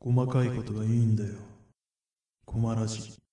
[0.00, 1.34] 細かいことがいいんだよ。
[2.46, 3.25] 困らじ。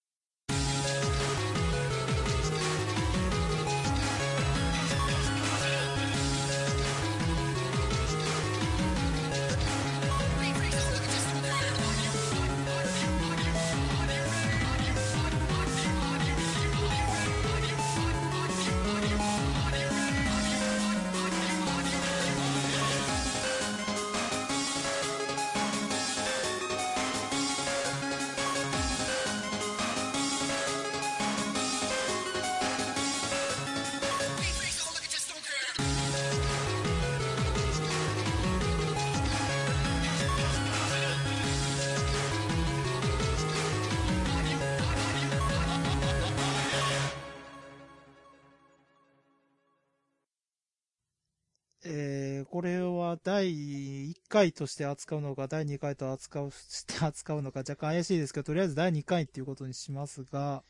[54.43, 60.63] 回として扱うのか、第2回と扱う、 して扱うのか若干怪しいですけど、とりあえず第2回っていうことにしますが、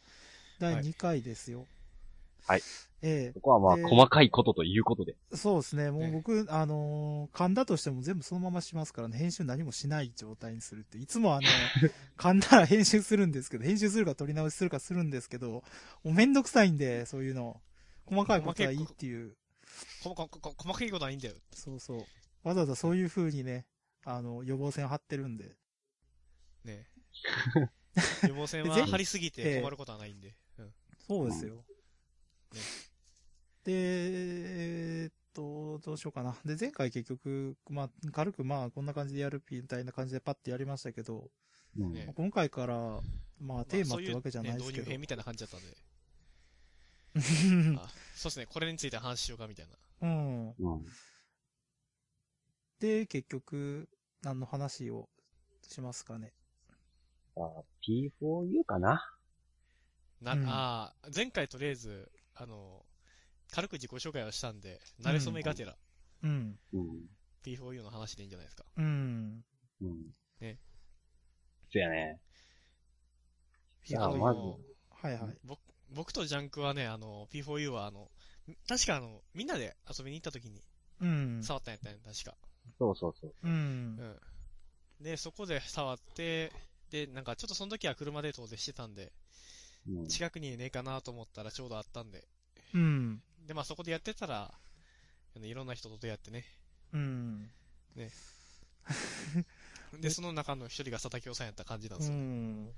[0.59, 1.65] 第2回ですよ。
[2.45, 2.61] はい。
[3.02, 5.15] えここはまあ、で細かいことということで。
[5.31, 5.91] ー、そうですね。
[5.91, 10.97] もうね僕、あのー噛んだとしても全部そのまましますからね、編集何もしない状態にするって。
[10.97, 11.47] いつもあの、
[12.17, 15.63] 噛んだら編集するんですけど、編集するか取り直しするかするんですけど、も
[16.05, 17.61] うめんどくさいんで、そういうの。
[18.05, 19.35] 細かいことはいいっていう。
[20.03, 21.35] ここここ細かいことはいいんだよ。
[21.53, 22.05] そうそう。
[22.44, 23.66] わざわざそういう風にね、
[24.05, 25.55] あの、予防線を張ってるんで。
[26.66, 26.88] ね
[28.27, 30.36] 予防線はぜ張りすぎて困ることはないんで。
[30.58, 30.73] うん。
[31.08, 31.55] そうですよ。
[32.53, 32.61] ね
[33.64, 36.36] で、えーっと、どうしようかな。
[36.44, 41.31] で、前回結局、まあ、軽くまあ、こんな感じでやるみたいな感じでパッてやりましたけど、
[41.77, 41.94] うん。
[41.94, 43.02] ね今回から、
[43.39, 44.66] まあ、テーマってわけじゃないですけど。
[44.66, 45.77] まあそういうね導入編みたいな感じだったんで。
[47.80, 49.77] あそうですね、これについて話しようかみたいな。
[50.02, 50.49] うん。
[50.49, 50.86] うん。
[52.84, 53.88] で、結局、
[54.23, 55.08] 何の話を
[55.70, 56.34] しますかね？
[57.38, 59.02] あ P4U かな？
[60.20, 62.84] な、うんああ、前回とりあえず、あの、
[63.54, 65.77] 軽く自己紹介をしたんで、慣れ初めがてら、
[66.23, 66.60] うん。
[66.73, 67.10] うん。
[67.45, 68.66] P4U の話でいいんじゃないですか。
[68.76, 69.45] うん。
[69.82, 70.11] うん。
[70.42, 70.60] ね。
[71.72, 72.20] そやね。
[73.86, 74.39] じゃあ、あのまず、
[74.89, 75.38] はいはい。
[75.45, 75.61] 僕
[75.95, 78.11] 僕とジャンクはね、あの、P4U はあの、
[78.67, 80.61] 確かあの、みんなで遊びに行った時に
[80.99, 81.42] うん。
[81.42, 82.36] 触ったんやったんや、確か。
[82.83, 83.33] そうそうそう。
[83.44, 83.54] うんう。
[83.54, 84.20] ん。
[85.04, 86.52] で、そこで触って、
[86.89, 89.11] で、なんかちょっとその時は車で遠出してたんで、
[89.88, 90.08] うん。
[90.08, 92.26] 近くにねえかなと思ったらちょうどあったんで、
[92.73, 93.22] うん。
[93.48, 94.52] で、まあそこでやってたら、
[95.36, 96.45] あのいろんな人と出会ってね。
[96.93, 97.49] うん。
[99.99, 102.16] で、その中の一人が佐竹雄さんやった感じなんですよ。
[102.16, 102.72] うん。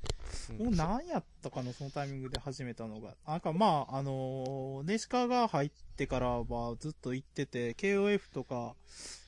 [0.49, 3.15] うんもう何やったかな、そのタイミングで始めたのが。
[3.25, 8.75] なんかまあ、あのー、ネシカが入ってからはずっと行ってて、KOF とか、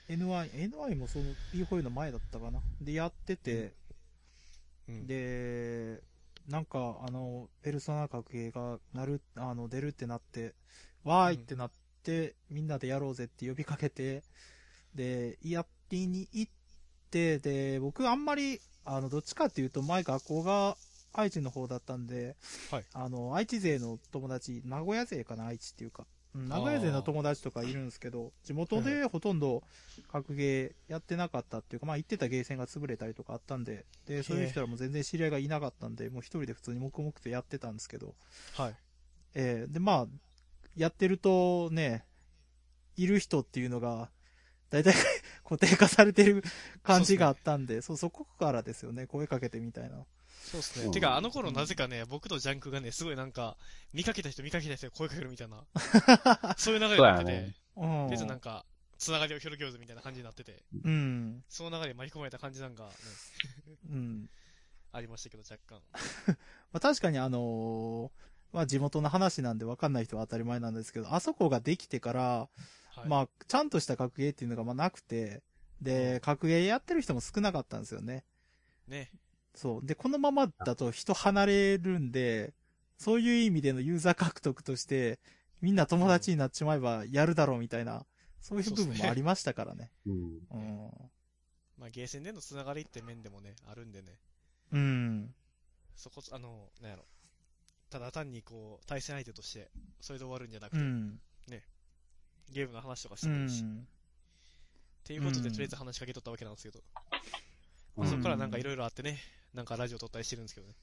[0.09, 2.59] NY、NY もその P4 の前だったかな。
[2.81, 3.73] で、やってて、
[4.88, 6.01] うんで、
[6.47, 10.53] なんか、あの、ペルソナ格ゲーがなる、あの、出るってなって、
[11.03, 11.72] わーいってなっ
[12.03, 14.23] て、みんなでやろうぜって呼びかけて、
[14.95, 16.51] で、やりに行っ
[17.12, 20.78] て、で、僕あんまり、あの、どっちかっていうと、前学校が
[21.12, 22.38] 愛知の方だったんで、
[22.72, 26.06] はいあの、愛知勢の友達、名古屋勢かな、愛知っていうか。
[26.36, 29.64] うん、名古屋勢の友達とかいるんですけど、地元でほとんど
[30.12, 38.16] 格ゲーやってなかったっていうか、まあ行ってたゲーセンが潰れたりとかあったんで、で、そういう人らも全然知り合いがいなかったんで、もう一人で普通に黙々とやってたんですけど、
[38.56, 38.76] はい。
[39.34, 40.08] えーで、まあ、
[40.76, 42.06] やってるとね、
[42.96, 44.10] いる人っていうのが、
[44.70, 44.94] だいたい
[45.44, 46.44] 固定化されてる
[46.84, 50.06] 感じがあったんで、そう、そこからですよね、声かけてみたいな。
[50.52, 50.85] そうですね。
[50.85, 53.58] うんてか、あの頃なぜかね、僕とジャンクがね、すごいなんか、
[53.94, 55.66] 見かけた人見かけた人に声かけるみたいな、
[56.58, 58.09] そういう流れになっててね、うん。
[58.09, 58.66] 別になんか、
[58.97, 61.44] つながりを広げようぜみたいな感じになってて、うん。
[61.50, 62.90] その流れに巻き込まれた感じなんか、ね、
[63.90, 64.30] うん。
[64.94, 65.81] ありましたけど、若干。
[66.72, 72.50] まあ、確かにあのーまあ地元の話なんで分かんない人は当たり前なんですけど、あそこができてから、
[72.96, 73.07] はい。
[73.09, 75.44] まあ、ちゃんとした格ゲーっていうのがまあなくて、
[75.81, 78.24] で、格ゲーやってる人も少なかったんですよね。
[78.88, 79.12] ね。
[79.57, 79.86] そう。
[79.86, 82.54] で、このままだと人離れるんで、
[83.00, 85.19] そういう意味でのユーザー獲得として、
[85.62, 88.06] みんな友達になっちまえばやるだろうみたいな、
[88.39, 89.92] そういう部分もありましたからね。
[90.06, 90.39] うん。
[90.51, 90.92] うん。
[91.80, 94.19] まあ、ゲーセンでのつながりって面でもね、あるんでね、
[94.71, 95.33] うん。
[95.95, 97.03] そこ、あの、なんやろ。
[97.89, 99.71] ただ単にこう、対戦相手として、
[100.01, 101.19] それで終わるんじゃなくて、うん。
[102.51, 103.62] ゲームの話とかしてうもいいし。
[103.62, 103.88] っん。
[105.03, 107.47] ていうことで、うんとりあえず話しかけとったわけなんですけど、うん
[107.98, 109.18] まあそこからなんかいろいろあってね、
[109.54, 110.76] なんかラジオ撮ったりしてるんですけどね。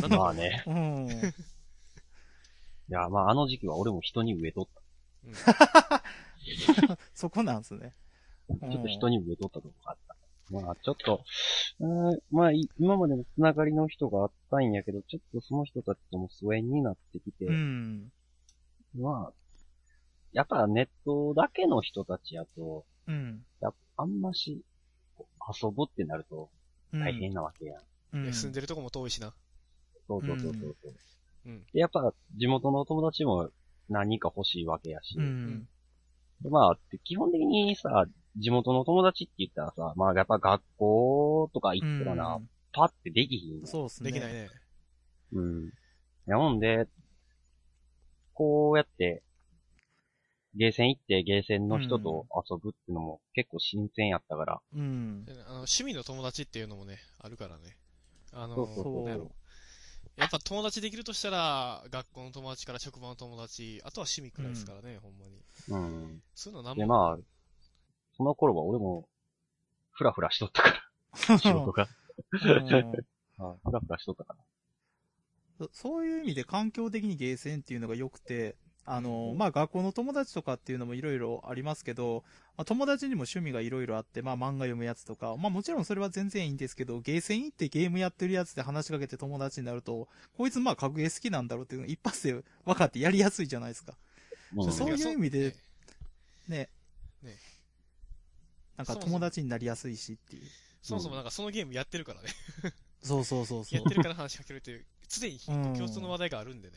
[0.00, 0.64] なんだまあね。
[0.66, 1.08] うん。
[2.88, 4.66] いや、まああの時期は俺も人に植えとっ
[5.24, 5.34] うん。
[7.14, 7.94] そこなんですね。
[8.48, 8.68] た。
[8.68, 10.16] ちょっと人に植えとったとこがあった。
[10.50, 11.24] まあ、ちょっと、
[11.80, 18.12] うーんまあ、い今までのつながりの人があったんやけど、ちょっとその人たちとも疎遠になってきて、うん。
[18.98, 19.32] まあ、
[20.32, 23.44] やっぱネットだけの人たちやと、うん。
[23.60, 24.62] やっぱあんまし、
[25.48, 26.50] 遊ぶってなると
[26.92, 27.78] うん大変なわけや
[28.12, 28.26] ん。
[28.26, 28.32] うん。
[28.32, 29.32] 住んでるとこも遠いしな。
[30.06, 30.76] そうそうそうそう。
[31.46, 31.64] うん。
[31.72, 33.50] で、やっぱ地元の友達も
[33.88, 35.16] 何人か欲しいわけやし。
[35.18, 35.66] うん。
[36.42, 38.06] でまあ、基本的にさ、
[38.36, 42.40] 地元の友達って言ったらさ、まあやっぱ学校とか行ったらな、
[42.72, 44.10] パってできひんそうっすね。
[44.10, 44.48] できないね。
[45.32, 45.70] うん。
[46.26, 46.88] やもんで、
[48.34, 49.22] こうやって、
[50.54, 55.24] ゲーセン行ってゲーセンの人と遊ぶっていうのも結構新鮮やったから、うん。
[55.24, 57.76] であの趣味の友達っていうのもね、あるからね。
[58.32, 59.30] あの、そうやろ
[60.16, 65.42] やっぱ友達できるとしたら、学校の友達から職場の友達、あとは趣味くらいですからね、ほんまに。
[65.68, 66.16] うん。
[66.18, 67.18] で、そういうのなんも、まあ、
[68.16, 69.08] その頃は俺も、
[69.90, 70.84] ふらふらしとったか
[71.28, 71.88] ら、 仕事が。
[72.30, 74.44] ふらふらしとったから。
[75.66, 82.24] そそういう意味で環境的にゲーセンっていうのが良くて、あの、まあ、学校の友達とかっていうのもいろいろありますけど、
[82.56, 93.94] まあ、友達にも趣味がいろいろあって、まあ、漫画読むやつとか、まあ、もちろんそれは全然いいんですけど、ゲーセン行ってゲームやってるやつで話しかけて友達になると、こいつまあ、格ゲー好きなんだろうっていうのが一発で分かってやりやすいじゃないですか。
[94.56, 95.54] うんそういう意味で
[96.46, 96.68] ね
[97.22, 97.28] ね。
[97.30, 97.38] ね
[98.76, 100.42] なんか友達になりやすいしっていう。
[100.82, 102.28] そもそもなんかそのゲームやってるからね。
[103.02, 103.88] そうそうそうそうやっ。
[103.88, 106.74] てるから話しかけるっていう、常にうん共通の話題があるんでね。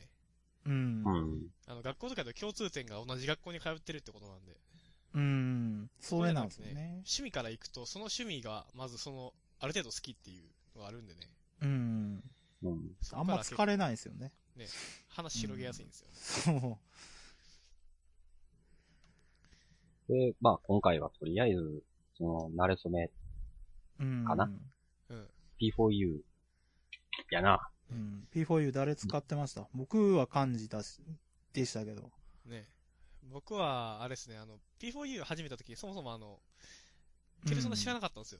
[0.65, 1.03] うん。
[1.05, 1.47] うん。
[1.67, 4.57] あの、学校とかで共通点が同じ学校に通ってるってことなんで。
[5.13, 5.89] うん。
[5.99, 7.03] それなんですよね。
[7.05, 10.43] 趣味から行くと、その趣味が、まずその、ある程度好きっていう
[10.75, 11.19] のがあるんでね。
[11.61, 12.23] うん。
[12.63, 12.95] うん。
[13.13, 14.31] あんま疲れないですよね。
[15.09, 16.07] 話広げやすいんですよ。
[16.13, 16.79] そ
[20.09, 20.13] う。
[20.13, 21.83] で、まあ今回はとりあえず、
[22.17, 23.09] その、慣れ初め
[23.99, 24.25] うん。
[24.25, 24.49] かな
[25.09, 25.27] うん。
[25.59, 26.19] P4U
[27.31, 27.69] やな。
[27.91, 28.27] うん。
[28.33, 29.67] P4U 誰使ってました？
[29.73, 30.99] 僕は漢字だし、
[31.53, 32.11] でしたけど。
[32.45, 32.67] ね。
[33.31, 36.39] 僕は、あれですね、あの、P4U 始めた時、そもそもあの、
[37.47, 38.39] ペルソナ知らなかったんですよ。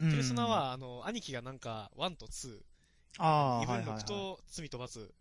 [0.00, 2.60] うんペルソナ、は、あの、兄貴がなんか、1と2、
[3.18, 4.06] ああ、2分はいはい、はい6。
[4.06, 5.14] と罪と罰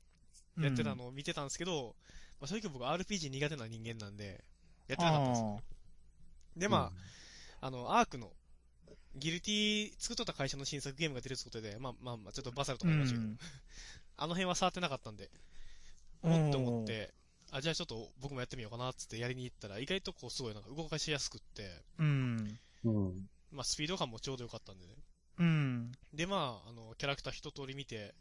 [0.60, 1.96] やってたのを見てたんですけど、
[2.40, 4.44] まあ正直僕 RPG 苦手な人間なんで、
[4.88, 5.62] やってなかったんですよ。
[6.58, 6.92] で、ま
[7.62, 8.32] あ、あの、アークの、
[9.16, 13.34] ギルティ作っとった会社の新作ゲームが出るってことで、まあまあまあ、ちょっとバサルとうん、か言いましたけど、
[14.18, 15.30] あの辺は触ってなかったんで、
[16.24, 16.88] うんおっと思っ。
[16.88, 17.14] て、
[17.52, 21.70] あ、じゃあちょっと僕もやってみようかなっつってやりに行ったら、意外とこうすごいなんか動かしやすくって、
[22.00, 22.60] うん。
[22.84, 23.30] うん。
[23.52, 24.96] まあスピード感もちょうどよかったんでね。
[25.40, 25.92] うん。
[26.14, 28.14] で、まあ、あの、キャラクター一通り見て、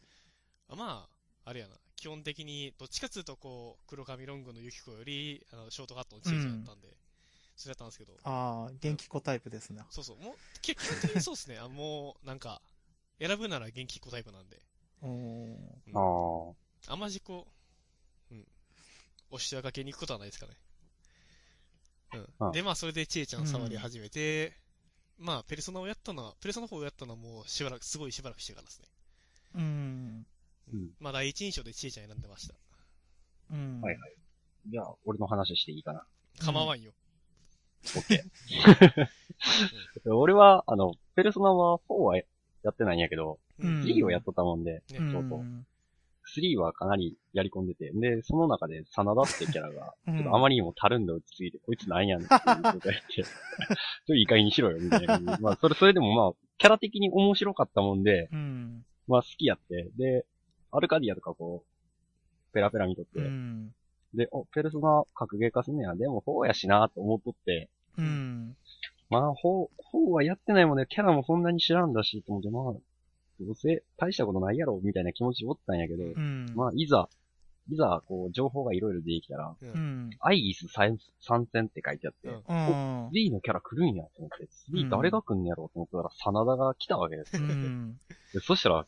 [0.69, 1.09] あま
[1.44, 6.89] あ、あれやな、基本的に、どっちかっつうとこう、黒髪ロングのユキコより、あの、ショートカットのチェイジだったんで、
[7.56, 9.82] それやったんですけど、ああ、元気子タイプですね。
[9.90, 12.60] そうそう、もう、結基本的にそうですね、あもう、なんか、
[13.19, 14.60] 選ぶなら元気っ子タイプなんで、
[15.02, 15.69] うん。
[15.94, 16.54] あ
[16.88, 16.93] あ。
[16.93, 17.46] あんましこ
[18.31, 18.46] う、うん、
[19.31, 20.52] 押し上がけに行くことはないですかね。
[22.14, 22.52] うあん。
[22.52, 24.56] で、まあ、それでちえちゃん触り始めて、
[25.19, 28.88] まあ、ペルソナをやったのは、ペルソナ4をやったのはもうしばらく、すごいしばらくしてからですね。
[29.55, 30.26] うん。
[30.72, 30.90] うん。
[30.98, 32.55] まあ、第一印象でちえちゃん選んでました。
[33.52, 33.81] うん。
[33.81, 34.12] はいはい
[34.69, 36.06] じゃあ、俺の話していいかな。
[36.38, 36.93] 構わんよ。
[37.96, 40.12] オッケー。
[40.14, 42.23] 俺は、あの、ペルソナは4はや
[42.70, 45.12] ってないんやけど、うん3をやっとったもんで、ねうん。
[45.12, 45.44] そうそう
[46.36, 52.41] 3はかなりやり込んでて、で、その中で、真田ってキャラが、 うんちょっとあまりにもたるんで落ち着いて、こいつなんやねんっていう
[52.72, 53.27] ことやって、 ちょっ
[54.06, 55.39] といい加減にしろよ、みたいな。
[55.41, 58.84] まあ、それ、それでもまあ、キャラ的に面白かったもんで、うん。
[59.08, 60.24] まあ好きやって、で、
[60.70, 63.74] アルカディアとかこう、ペラペラ見とって、うん。
[64.14, 68.56] で、お、ペルソナ格ゲー化すんねや、でも4やしなと思っとって、うん。
[69.10, 72.64] まあ、4、4はやってないもんね、キャラもそんなに知らんだし、と思って、まあ、
[73.40, 76.52] どうせ大したことないやろ、みたいな気持ちおったんやけど、うん。
[76.54, 77.08] まあ、いざ、
[77.70, 79.66] いざ、こう、情報がいろいろ出てきたら、う。
[79.66, 80.10] うんん。
[80.20, 83.08] アイギス参参戦って書いてあって、うんうん。
[83.08, 87.42] 3のキャラ来るんやと思って、3誰が来んねやろうと思ったら、真田が来たわけですよ。
[87.42, 87.98] うん。
[88.32, 88.86] でそしたら、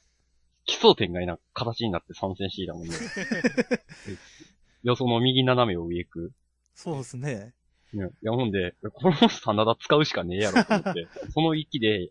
[0.67, 2.95] 奇想天外な形になって参戦していたもんね。
[4.85, 6.33] で予想の右斜めを上行く。
[6.75, 7.55] そうですね。
[7.93, 12.11] ね、いや、ほんで、この真田使うしかねえやろと思って、 その域で、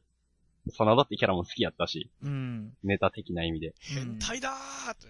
[0.70, 2.74] 真田ってキャラも好きやったし、うん。
[2.84, 3.74] ネタ的な意味で。
[3.80, 5.08] 変態だーって。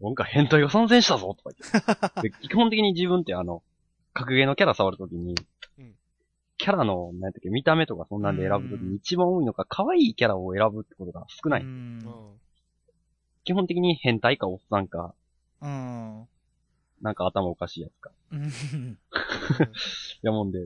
[0.00, 2.30] なんか変態が参戦したぞとか言って。
[2.30, 3.64] で基本的に自分ってあの、
[4.12, 5.34] 格ゲーのキャラ触るときに、
[5.78, 5.94] うん
[6.56, 11.62] キャラの、なんていうか、見た目とかそんなんで選ぶときに一番多いのが、可愛いキャラを選ぶってことが少ない。
[11.62, 12.00] うん。
[13.44, 13.52] うん。
[13.52, 15.14] 基本的に変態かおっさんか、
[15.60, 16.28] うん。
[17.02, 18.10] なんか頭おかしいやつか。
[18.32, 18.48] うん。
[18.48, 18.50] い
[20.22, 20.58] やもんで、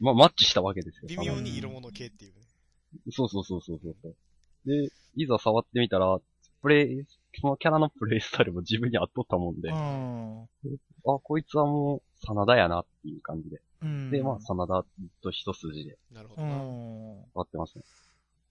[0.00, 1.08] まあ、マッチしたわけですよ。
[1.08, 2.40] 微妙に色物系っていうね。
[3.12, 4.14] そうそうそうそうそう。
[4.66, 6.18] で、いざ触ってみたら、
[6.62, 7.04] プレイ、
[7.40, 10.48] そのキャラのプレイスタイルも自分に合っとったもんで、うあ、ん。
[11.02, 13.60] こいつはもう、真田やなっていう感じで。
[13.82, 14.10] うん。
[14.10, 14.84] で、まあ、真田
[15.22, 16.48] と一筋でうなるほどな。
[16.56, 17.22] ん。
[17.22, 17.84] ってますね。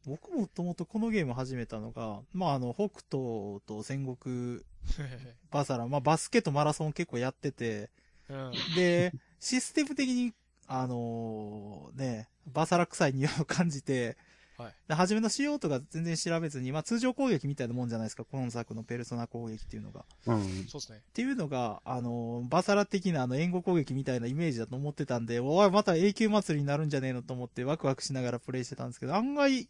[0.05, 4.61] 僕もともとこのゲーム始めたのが、まあ、あの、北斗と戦国
[5.51, 7.89] バサラ、まあ、バスケとマラソン結構やってて、
[8.29, 8.51] うん。
[8.75, 10.33] で、システム的に、
[10.67, 14.17] あのね、バサラ臭い匂いを感じて、
[14.59, 14.73] はい。
[14.89, 20.03] で初めの仕様とか全然調べずに、まあ通常攻撃みたいなもんじゃないですか、今作のペルソナ攻撃っていうのが。
[20.27, 20.43] うん。
[20.67, 20.97] そうですね。
[20.99, 29.69] っていうのが、あのバサラ的なあの援護攻撃みたいなイメージだと思ってたんで、おい、また永久祭りになるんじゃねえのと思ってワクワクしながらプレイしてたんですけど、案外、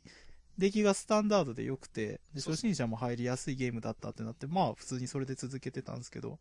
[0.57, 6.37] 出来がスタンダードで良くて、で初心者も入りやすいゲームだったってなって、まあ普通にそれで続けてたんですけど、ね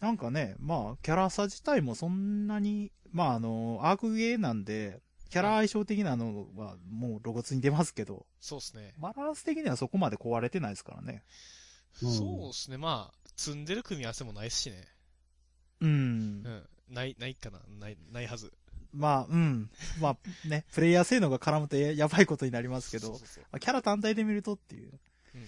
[0.00, 4.98] なんかね、まあキャラ差自体もそんなに、まああの、アークゲーなんで、
[5.30, 8.94] キャラ相性的なのはもう露骨に出ますけど、そうですね。
[8.98, 11.22] バランス的にはそこまで壊れてないですからね。
[12.02, 12.78] うんそうですね。
[12.78, 14.84] まあ、積んでる組み合わせもないしね。
[15.80, 15.92] うんう。
[15.92, 16.68] ん。
[16.88, 17.60] ない、ないかな。
[17.80, 18.52] ない、ないはず。
[18.92, 19.70] まあ、うん。
[20.00, 24.92] まあね、プレイヤー性能が絡むとややばいことになりますけどそう、そうそうまあキャラ単体で見るとっていう。
[25.34, 25.46] うん。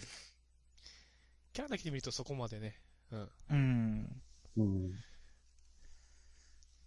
[1.52, 2.76] キャラだけで見るとそこまでね。
[3.10, 3.28] うん。
[3.50, 4.22] うん。
[4.56, 4.94] うん。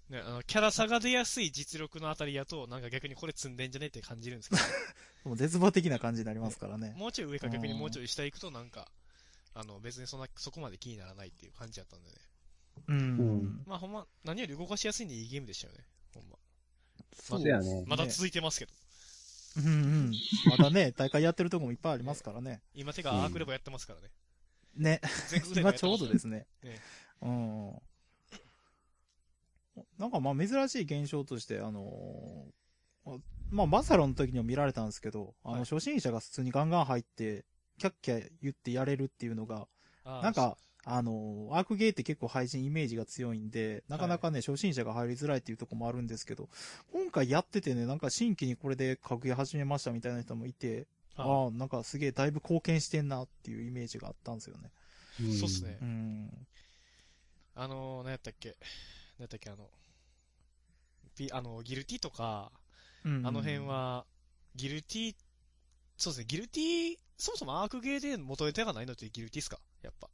[0.09, 4.55] ね、あの、キャラ差が出やすい実力のあたりやと、なんか逆にこれ積んでんじゃねって感じるんですけ
[5.27, 6.99] もう絶望的な感じになりますからねど、。
[6.99, 8.91] もうちょい上か逆にもうちょい下行くとなんか、
[9.55, 12.15] あの、別にそんな、そこまで気にならないっていう感じだったんでね。
[12.87, 12.97] うん。
[12.97, 13.01] う
[13.43, 15.85] んまあほんま、何より動かしやすいんでいいゲームでしたよね。
[16.13, 16.37] ほんま。
[17.13, 18.73] そうそうやねまだ続いてますけど。
[19.57, 19.69] うんう
[20.09, 20.13] ん。
[20.49, 22.61] まだね、大会やってるとこもいっぱいありますからね。
[22.73, 24.11] 今手がアークレボやってますからね。
[24.75, 25.01] ね。
[25.29, 26.45] 全国でも今ちょうどですね。
[26.61, 26.79] ね
[27.21, 27.81] うん。
[29.97, 33.19] なんかまあ珍しい現象として、あのー
[33.51, 37.45] まあバサロの時にも見られたんですけど、あのはい初心者が普通にガンガン入って、
[37.77, 39.67] キャッキャ言ってやれるっていうのが、
[40.03, 46.49] なんか、あのーアークゲーって結構配信イメージが強いんで、なかなかね、初心者が入りづらいっていうところもあるんですけど、
[46.91, 54.71] 今回やっててね、なんか新規にこれで格ゲー始めましたみたいな人もいて、ああ、なんかすげえだいぶ貢献してんなっていうイメージがあったんですよね。
[55.17, 55.85] そうっすねう。
[55.85, 56.47] ん。
[57.55, 58.57] あのー、何やったっけ
[59.17, 59.69] 何やったっけあの、
[61.15, 62.51] ピあの、ギルティとか、
[63.05, 64.05] うんあの辺、は、
[64.55, 65.15] ギルティ、
[65.97, 69.59] そうですね、ギルティ、そもそもアークゲーで元ネタがないのってギルティっすか？
[69.81, 70.09] やっぱ。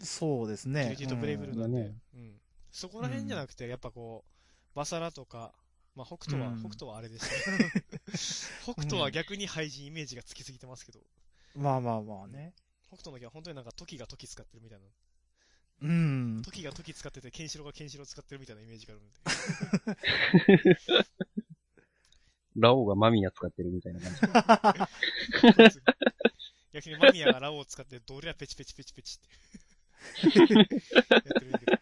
[0.00, 0.90] そうですギね。
[0.90, 1.78] ルティとブレイブルうんなんで。
[1.82, 2.40] だねうん。
[2.72, 5.52] そこら辺じゃなくて、やっぱこう、バサラとか、
[5.94, 7.70] まあ、北斗は、うん北斗はあれでしたね。
[8.64, 11.00] 北斗は逆に廃人イメージがつきすぎてますけど、
[11.54, 12.54] まあまあまあね。
[12.88, 14.86] 北斗の時は本当になんか時が時使ってるみたいな。
[15.82, 16.42] うん。
[16.44, 20.76] 時が時使ってて、ケンシロウがケンシロウ使ってるみたいなイメージがあるんで。
[22.56, 24.12] ラオウがマミヤ使ってるみたいな感
[25.70, 25.80] じ。
[26.72, 29.28] 逆にマミヤがラオウを使って、どれはペチペチペチペチって。
[30.30, 31.72] やってるんだけど。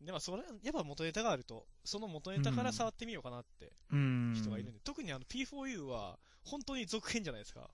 [0.00, 4.34] でもそれ、やっぱ元ネタがあると、その元ネタから触ってみようかなってうん。
[4.36, 7.70] 人がいるんで、特にあの P4U は、本当に続編じゃないですか。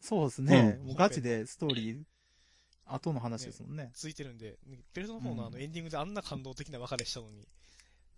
[0.00, 0.78] そうですね。
[0.80, 2.02] うんもうガチでストーリー、
[2.94, 3.90] 後の話ですもんね。
[3.94, 4.58] 続いてるんで、
[4.92, 7.46] ペルソナ4のあのうんエンディングであんな感動的な別れしたのに、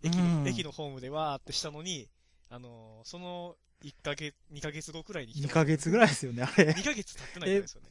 [0.01, 2.09] 駅うんの、駅のホームでわーってしたのに、
[2.49, 6.69] あのーその1ヶ月、2ヶ月後くらいに2ヶ月ぐらいですよね、あれ。
[6.69, 7.89] 2ヶ月経ってないんですよね。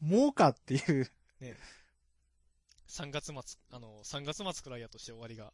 [0.00, 1.10] もうかっていう。
[2.88, 3.34] 3月末、
[3.70, 5.52] あのー、3月末くらいやとして終わりが。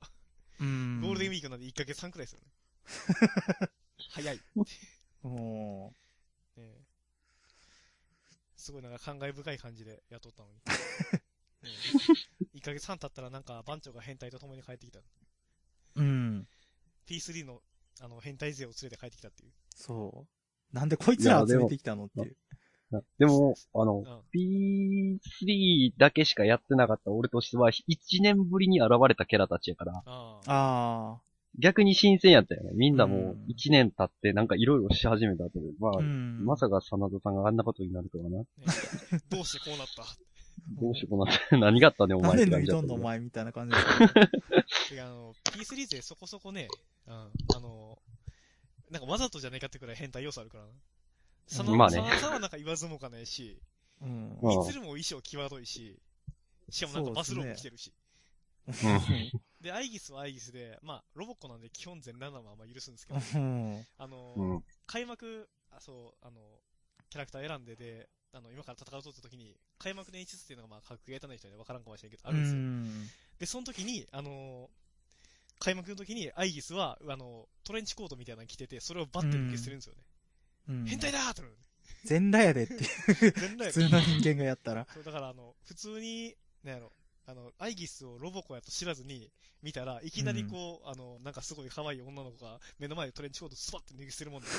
[0.61, 1.00] うん。
[1.00, 2.47] ゴールデンウィークなんで1ヶ月半くらいですよね。
[4.11, 4.37] 早い。
[4.37, 4.42] ね
[5.23, 6.08] もえ
[8.59, 10.55] すごいなんか感慨深い感じで雇ったのに。
[10.55, 10.61] ね
[12.55, 14.99] え1ヶ月半経ったらなんか番長が変態と共に帰ってきた。
[14.99, 15.03] う、
[15.97, 16.49] うん。
[17.09, 17.62] P3 の
[18.00, 19.53] あの変態勢を連れて帰ってきたっていう。
[19.75, 20.27] そ
[20.73, 20.75] う。
[20.75, 22.37] なんでこいつら集めてきたのっていう。
[23.19, 24.23] でも、あのう、ん。
[24.35, 31.21] P3 だけしかやってなかった俺としては、1年ぶりに現れたキャラたちやから、ああ。
[31.59, 32.71] あ逆に新鮮やったよね。
[32.75, 35.97] みんなもううん1年経ってなんかいろいろし始めた後で、まあ、あ。
[35.99, 36.45] うん。
[36.45, 38.38] まさか真田さんがあんなことになるとはな。
[38.38, 38.45] ね
[39.31, 40.05] どうしてこうなった？
[40.81, 44.09] どうしようもなって、 何があったねお前ってなんで抜い感じだったけどとんのお前みたいな感じですよね。
[44.91, 46.69] てかあの、P3 勢そこそこね、
[47.07, 47.99] うん、あの、
[48.91, 50.71] なんかわざとじゃねえかってくらい変態要素あるからな。
[51.47, 53.61] その、まあねそのさんはなんか言わずもがないし、
[54.03, 54.38] うん。
[54.43, 55.99] うんいつるも衣装際どいし、
[56.71, 57.93] しかもなんかバスローブ着てるし。
[59.61, 63.87] で、アイギスはアイギスで、まあ、ロボッコなんで基本全裸なのはまあ許すんですけど、うん。
[63.99, 64.65] あの、うん。
[64.87, 66.41] 開幕、あ、そう、あの、
[67.11, 72.61] キャラクター選んでで、あの、今から戦うとった時に、開幕の演出っていうのがまあ、格ゲーたない人には分からんかもしれんけど、あうるんですよ。
[72.61, 73.09] ん。
[73.38, 74.71] で、その時に、あの
[75.59, 80.03] 開幕の時にアイギスは、あの、トレンチコートみたいなの着てて、それをバッて抜け捨てるんですよね。
[80.69, 80.85] うん。
[80.87, 81.57] 変態だーってなる。
[82.05, 84.87] 全裸やでっていう、 全裸や普通の人間がやったら。
[84.95, 86.93] そう、だからあの、普通に、なんやろ、
[87.28, 89.30] あの、アイギスをロボコやと知らずに
[89.62, 94.49] 見たら、いきなりこう、あの、なんかすごい可愛い女の子が目の前でトレンチコートスパッて脱ぎ捨てるもんで、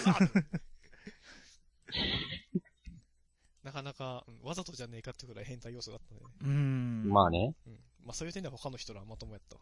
[3.63, 6.21] なかなか、うんわざとじゃねえかってくらい変態要素があったね。
[6.43, 7.09] うん。
[7.09, 7.55] まあね。
[7.65, 7.79] うん。
[8.05, 9.61] まあそういう点では他の人らはまともやったわ。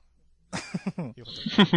[1.15, 1.63] よかった。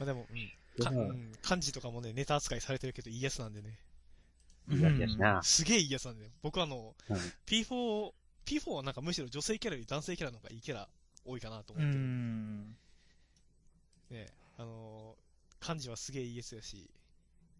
[0.00, 0.50] あでも、うん。
[0.82, 3.78] かうん、漢字とかもね、ネタ扱いされてるけどいいやつなんでね。
[4.68, 5.42] いいやつやしな。
[5.42, 8.12] すげえいいやつなんで、ね、僕はあの、うん P4、
[8.44, 10.88] P4 はなんかむしろ女性キャラより男性キャラの方がいいキャラ
[11.24, 12.04] 多いかなとう思ってる。
[12.04, 12.76] ん。
[14.10, 14.26] ね、
[14.58, 16.90] あのー、漢字はすげえいいやつやし、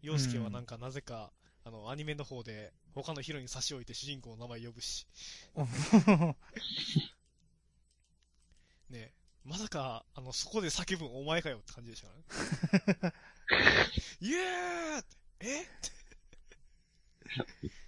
[0.02, 1.32] 陽介はなんかなぜか、
[1.64, 5.06] あの、アニメの方で他のヒロイン差し置いて主人公の名前呼ぶし、
[8.88, 9.12] ね、
[9.44, 12.14] まさか、あの、そこで叫ぶんお前かよって感じでしたか
[13.02, 13.14] らね。
[14.20, 15.66] イエーってえ？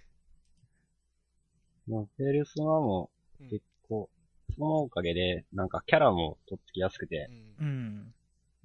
[1.87, 4.09] まあ、ペルソナもうん結構、
[4.55, 7.29] そのおかげで、なんかキャラもとっつきやすくて
[7.59, 7.63] う、。
[7.63, 8.13] うん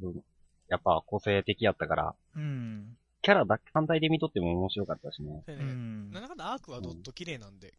[0.00, 0.22] ん。
[0.68, 2.96] やっぱ個性的やったから、うん。
[3.22, 5.42] キャラだけ単体で見とっても面白かったしね。
[5.46, 7.74] でね、うんなんだかんだアークはドット綺麗なんで、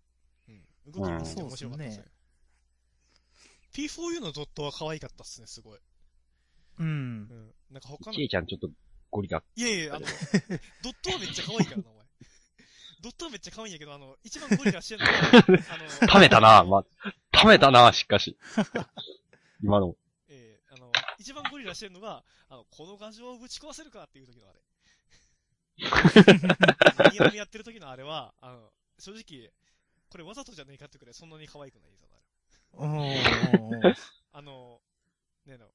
[0.47, 0.91] うん。
[0.91, 2.05] 動きも見て面白かったですね。
[3.73, 5.79] P4U のドットは可愛かったっすね、すごい。
[6.79, 6.89] うんう。
[6.89, 7.53] ん。
[7.69, 8.69] なんか他の、ちえちゃんちょっと
[9.11, 9.43] ゴリラ。
[9.55, 10.05] いやいや、あの、
[10.81, 11.94] ドットはめっちゃ可愛いからな。
[13.05, 15.13] ドットはめっちゃ可愛いんやけど、あの、一番ゴリラしてるのは、
[16.01, 16.83] あの、溜めたな、ま、
[17.31, 18.35] 溜めたな、しかし。
[19.61, 19.95] 今の。
[20.27, 24.59] えーあの、一番ゴリラしてるのが、あの、この画像をぶち壊せるかっていう時のあれ。
[25.77, 25.85] ニ
[27.17, 29.51] ヤニヤやってる時のあれは、あの、正直、
[30.09, 32.09] これわざとじゃねえかってくらいそんなに可愛くないですよ、
[32.79, 32.87] あ
[33.83, 33.95] れ。
[34.31, 34.81] あの、
[35.45, 35.69] ねえの、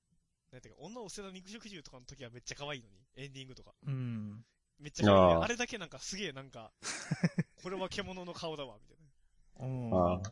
[0.51, 3.73] なんていうか、女を捨てた肉食獣とかの時はめっちゃ可愛いのに、エンディングとか。
[3.87, 4.45] うん。
[4.81, 5.35] めっちゃ可愛い。
[5.35, 6.71] あーあれだけなんかすげえなんか、
[7.63, 9.75] これは獣の顔だわ、みたいな。
[9.93, 10.23] おーあ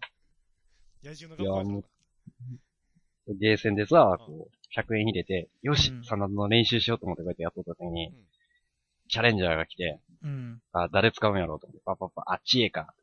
[1.02, 1.88] 野獣の顔だいやもか
[3.30, 8.26] あゲーセンでさ、こう、100円入れて、よしうん、サナダの練習しようと思ってこうやってやっとった時にうん、
[9.08, 10.60] チャレンジャーが来て、うん。
[10.72, 12.94] あ、誰使うんやろうと思って、パッパッパ、あ、知恵か。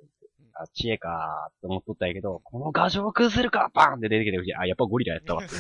[0.53, 5.43] あ、知恵かって思っとったんやけど、この画像崩れるかバーンって出てきて、あ、やっぱゴリラやったわ。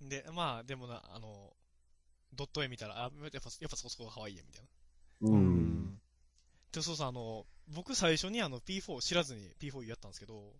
[0.00, 1.55] で、まあ、でもな、あの、
[2.36, 4.68] ドット絵見たら、あ、やっぱ、やっぱそこそこが可愛いや、みたいな。
[5.28, 5.32] う。。
[5.32, 6.00] うん
[6.72, 10.52] で、そうそう、あの、僕最初にあの P4 知らずに P4 やったんですけど、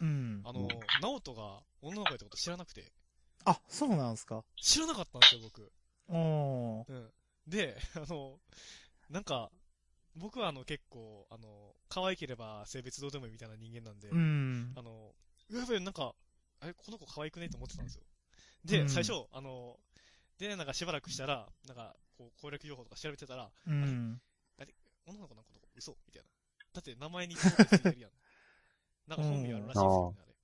[0.00, 0.42] うん。
[0.44, 0.68] あの、
[1.00, 2.92] ナオトが女の子やったこと知らなくて、
[3.44, 4.44] あ、そうなんすか。
[4.60, 5.72] 知らなかったんですよ、僕。
[6.08, 6.92] おー。
[6.92, 7.10] うん。
[7.46, 8.38] で、あの、
[9.10, 9.50] なんか、
[10.16, 14.72] 僕はあの結構、あの、可愛ければ性別どうでもいいみたいな人間なんで、うん。
[14.76, 15.14] あの、
[15.50, 16.14] やべえ、なんか、
[16.60, 18.02] あれ、この子可愛くねって思ってたんですよ。
[18.64, 19.78] で、うん最初、あの、
[20.38, 24.20] で、なんかしばらくしたら、なんか、こう、攻略情報とか調べてたら、うん。
[25.06, 25.96] 女の子なんかの子嘘？
[26.06, 26.28] みたいな。
[26.72, 28.10] だって名前についてるやん。
[29.06, 30.34] なんか本名あるらしいですよね、あれ。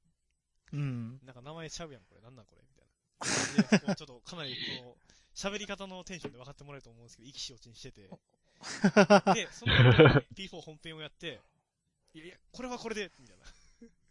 [0.72, 1.20] うん。
[1.24, 2.20] なんか名前ちゃうやん、これ。
[2.20, 2.62] なんなんこれ？
[2.62, 2.86] みたい
[3.82, 3.94] な。
[3.94, 4.96] で、ちょっとかなり、この、
[5.34, 8.02] 喋り方のテンションで分かってもらえると思うんですけど、意気消沈してて。
[8.02, 8.10] で、
[9.50, 11.40] その後、P4 本編をやって、
[12.12, 13.46] いやいや、これはこれで、みたいな。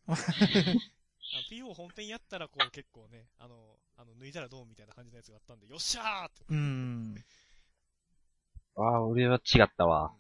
[1.33, 3.55] あの P4 本編やったら、こう結構ね、あの、
[3.97, 6.45] あの、脱いだらどうみたいな感じのやつがあったんで、よっしゃーって。
[6.49, 7.15] うん。
[8.75, 10.13] ああ、俺は違ったわ。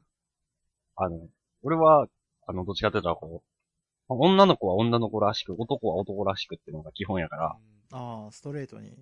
[0.95, 1.27] あの、
[1.63, 2.07] 俺は、
[2.45, 7.57] あの、どっちかというと、こう、女の子は女の子らしく、男は男らしくっていうのが基本やから、
[7.91, 8.93] ああ、ストレートに。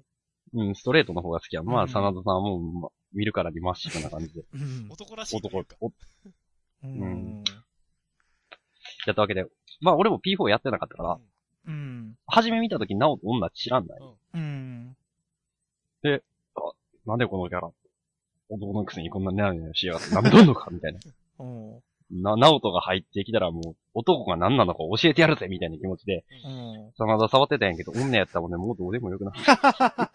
[0.53, 1.63] うん、ストレートの方が好きや。
[1.63, 4.43] まあ、うん真田さんはもう、ま見るからにまっしぐな感じで。
[4.53, 4.87] うんうん。
[4.89, 5.91] 男らしい男お
[6.83, 7.43] うん。
[9.05, 9.45] やったわけで。
[9.81, 11.21] まあ、俺も P4 やってなかったから、うん。
[12.25, 13.99] 初め見た時、なおと女知らんない。
[14.33, 14.97] うん。
[17.05, 17.69] なんでこのキャラ、
[18.49, 20.99] 男のくせにこんなになるのしやがって、なんでどんのかみたいな。
[21.39, 21.77] お
[22.11, 26.91] ーな、ナオトが入ってきたらもう、男が何なのか教えてやるぜみたいな気持ちで、うん。
[26.97, 29.37] 真田触ってたんやけど、女やったもんね、もうどうでもよくなる。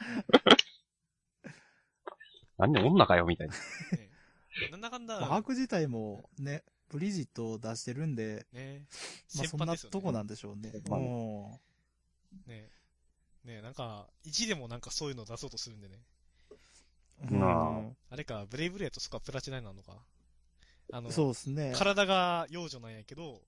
[2.59, 3.55] 何で女かよみたいな。
[3.55, 3.61] ね
[4.71, 8.85] なんだかんだ、まあアーク自体もね、ブリジットを出してるんで、ね、
[9.35, 9.77] まあそんな。
[9.77, 10.71] とこなんでしょうね。
[10.89, 11.59] まあね
[12.47, 12.69] ね
[13.45, 15.99] ねなんか、1でもなんかそういうの出そうとするんでね。
[17.31, 19.93] うんあれか、ブレイブレーとそっかプラチナになるのか。
[20.93, 21.73] あの、そうですね。
[21.75, 23.41] 体が幼女なんやけど、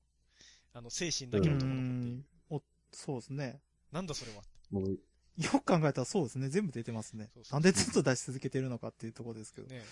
[0.73, 2.25] あの、精神だけ男の子っていう。
[2.49, 3.61] おそうですね。
[3.93, 4.43] なんだそれは。
[4.71, 4.99] もう
[5.37, 6.49] よく考えたらそうですね。
[6.49, 7.45] 全部出てますねそう。
[7.45, 9.69] そうなんでずっと出し続けてるのかっていうところですけど。
[9.69, 9.83] ね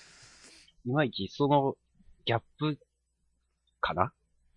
[0.85, 1.77] いまいち、その、
[2.25, 2.79] ギャップ、
[3.83, 4.13] かな？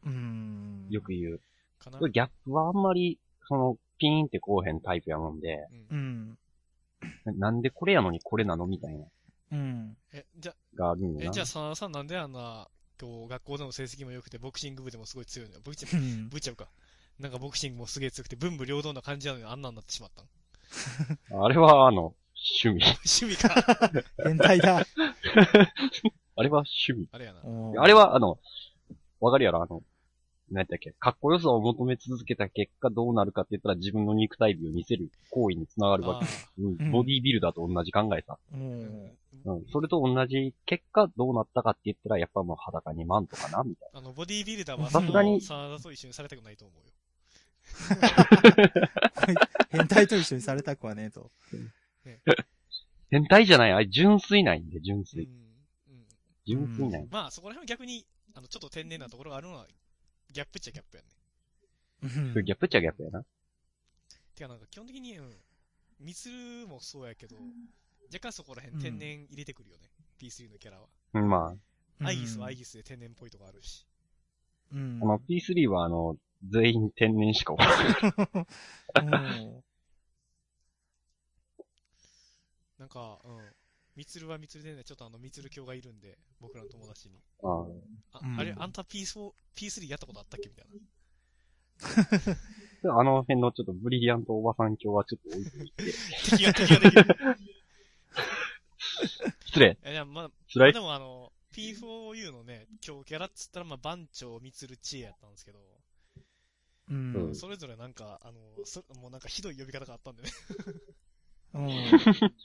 [0.06, 0.88] うん。
[0.90, 1.42] よく言う。
[1.80, 6.38] かなギャップはあんまり、その、ピーンってこうへんタイプやもんで、うん
[7.26, 7.32] う。
[7.32, 7.40] ん。
[7.40, 8.68] なんでこれやのにこれなの？
[8.68, 9.06] みたいな、
[9.52, 9.98] うん。
[10.14, 11.32] え、じゃ、があるんな。
[11.32, 12.68] じゃあ、真田さんなんであんな、
[13.00, 15.62] こう、学校での成績も良くて、ボクシング部でもすごい強いのよ。
[15.64, 16.68] ボクシング、うん部ちゃうか。
[17.20, 20.26] なんかボクシングもすげえ強くて、文武両道な感じなのにあんなんなってしまったん？
[21.44, 22.14] あれは、あの、
[22.64, 22.84] 趣味。
[23.06, 24.04] 趣味か。
[24.24, 24.86] 変態だ。
[26.38, 27.08] あれは趣味。
[27.12, 27.42] あれやな。
[27.44, 28.40] うんあれは、あの、
[29.26, 29.64] わかるやろ？
[29.64, 29.82] あの、
[30.52, 30.92] 何やったっけ？
[30.92, 36.32] かっこよさを求め続けた結果どうなるかって言ったら自分の肉体美を見せる行為につながるわあけ。
[36.62, 38.38] うんうんボディービルダーと同じ考えさ。
[38.54, 39.12] うーん。
[39.46, 39.66] うん。
[39.72, 46.94] それと同じ結果どうなったかって言ったらやっぱもう裸2万とかなみたいあの、ボディービルダーは、さすがにその真田と一緒にされたくないと思うよ。
[49.72, 51.32] 変態と一緒にされたくはねえと。
[52.26, 52.36] な。
[53.10, 55.06] 変態じゃないあれ純粋ないんで、純うん。
[55.06, 55.26] 粋。
[55.26, 55.32] うん。
[56.46, 57.08] 純粋ない。
[57.12, 58.06] まあ、そこら辺は逆に、
[58.36, 59.66] あの、ちょっと天然なところがあるのは、
[60.32, 61.10] ギャップっちゃギャップやね。
[62.36, 63.24] うんギャップっちゃギャップやな。
[64.36, 65.32] てかなんか基本的に、うん。
[66.02, 67.38] ミツルもそうやけど、
[68.14, 69.90] 若干そこら辺天然入れてくるよね。
[70.20, 70.88] P3 のキャラは。
[71.14, 71.56] うん、ま
[72.02, 73.88] アイギスはアイギスで天然っぽいとこあるし。
[74.74, 75.00] うん。
[75.02, 77.88] あ、あの P3 はあの、全員天然しかおらない。
[78.96, 79.64] う ん
[82.78, 83.56] なんか、うん。
[83.96, 87.16] ミツルはミツルでね、ちょっとあの、ミツル教がいるんで、僕らの友達に。
[87.44, 90.50] ああ、うんあれ、あんた P4、P3 やったことあったっけ？
[90.50, 90.76] みたいな。
[93.00, 95.94] あの辺のちょっとブリリアントおばさん教はちょっと置いていて。
[96.30, 97.06] 敵が、敵ができる。
[99.46, 99.78] 失礼。
[99.84, 100.70] え、いや、まあ、ま辛い？
[100.70, 105.60] あでもあの、P4U のね、今日キャラっつったら、まあ、番長、ミツル、チエやったんですけど、
[106.90, 107.14] うん。
[107.16, 110.30] うんそれぞれなんか、あの、そもうなんかひどい呼び方があったんでね。
[111.54, 111.70] うん。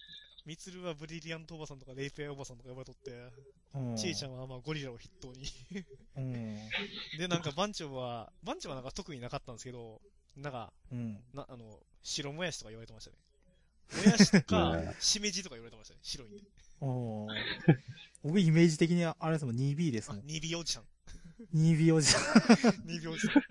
[0.47, 3.11] ミツルはブリリアントおばさんとかレイペアおばさんとか呼ばれとって、
[3.75, 3.97] うん。
[3.97, 5.47] チエちゃんはまあゴリラを筆頭に。
[6.17, 6.57] うん。
[7.19, 10.01] で、なんか番長は、番長はなんか特になかったんですけど、
[10.37, 11.19] なんか、うん。
[11.35, 13.17] な、あの、白もやしとか言われてましたね。
[14.05, 16.01] もやしとかね、しめじとか言われてましたね。
[16.03, 16.41] 白いんで。
[18.23, 20.85] 僕イメージ的にあれですもん、2B ですあもん。、2B おじさん。
[21.55, 22.23] 2B おじさん。
[22.87, 23.43] 2B おじさん。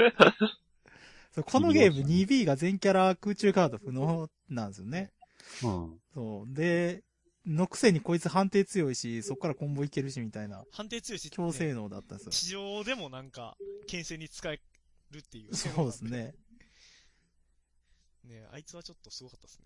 [1.31, 5.11] そうこのゲーム 2B が全キャラ空中カード不能なんですよね。
[5.63, 5.99] うん。
[6.19, 6.53] そう。
[6.53, 7.05] で、
[7.45, 12.31] のくせにこいつ判定強いし、そこからコンボいけるしみたいな、判定強いし、強性ね能だったんですよ。
[12.31, 13.55] 地上でもなんか、
[13.87, 14.59] 牽制に使え
[15.11, 15.55] るっていう。
[15.55, 16.01] そうです。
[16.03, 16.35] ね。
[18.25, 19.65] ねあいつはちょっとすごかったですね。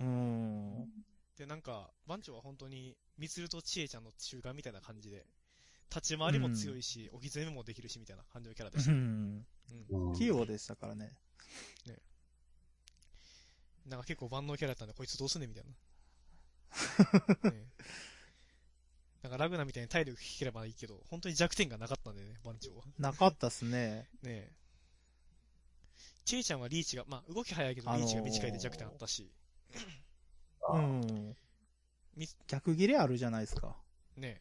[0.00, 0.88] うーん。
[1.36, 5.26] で、なんか、番長は本当に、みつるとちえちゃんの中間みたいな感じで、
[5.94, 8.92] 立ち回りも強いし、置き攻めもできるしみたいな感じのキャラでした。
[8.92, 8.98] うん。
[9.90, 10.08] うん。
[10.08, 11.12] うん器用でしたからね。
[13.86, 15.72] なんか結構万能キャラだったんで、こいつどうすんねんみたいな。
[17.50, 17.66] ね
[19.22, 22.84] なんかラグナみたいに体力引ければいいけど、本当に弱点がなかったんでね、番長は。
[22.98, 24.08] なかったっすね。
[24.22, 24.52] ねえ。
[26.24, 29.30] チェイちゃんはリーチが、まあ動き早いけどあのーリーチが短いで弱点あったし、
[30.72, 31.36] うん
[32.16, 32.28] み。
[32.46, 33.76] 逆切れあるじゃないですか。
[34.16, 34.40] ね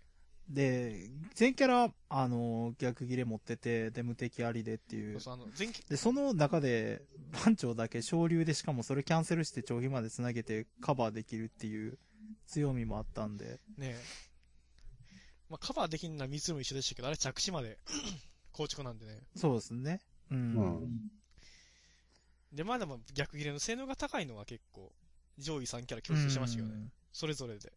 [0.54, 5.22] で、全キャラ、あの、逆切れ持ってて、で、無敵ありでっていうそう。
[5.22, 7.02] そうあの、前期、で、その中で、
[7.46, 11.98] 番長だけ昇竜でしかもそれキャンセルして長飛まで繋げてカバーできるっていう
[12.46, 13.60] 強みもあったんで。
[13.78, 14.04] ねえ。
[15.50, 17.78] まあカバーできんのは三つも一緒でしたけど、あれ着地まで
[18.52, 19.22] 構築なんでね。
[19.36, 20.02] そうですね。
[20.30, 20.56] うん。
[20.56, 21.12] うん
[22.52, 24.92] で、まあでも逆切れの性能が高いのは結構、
[25.38, 26.90] 上位3キャラ共通してましたよね。
[27.14, 27.72] それぞれで。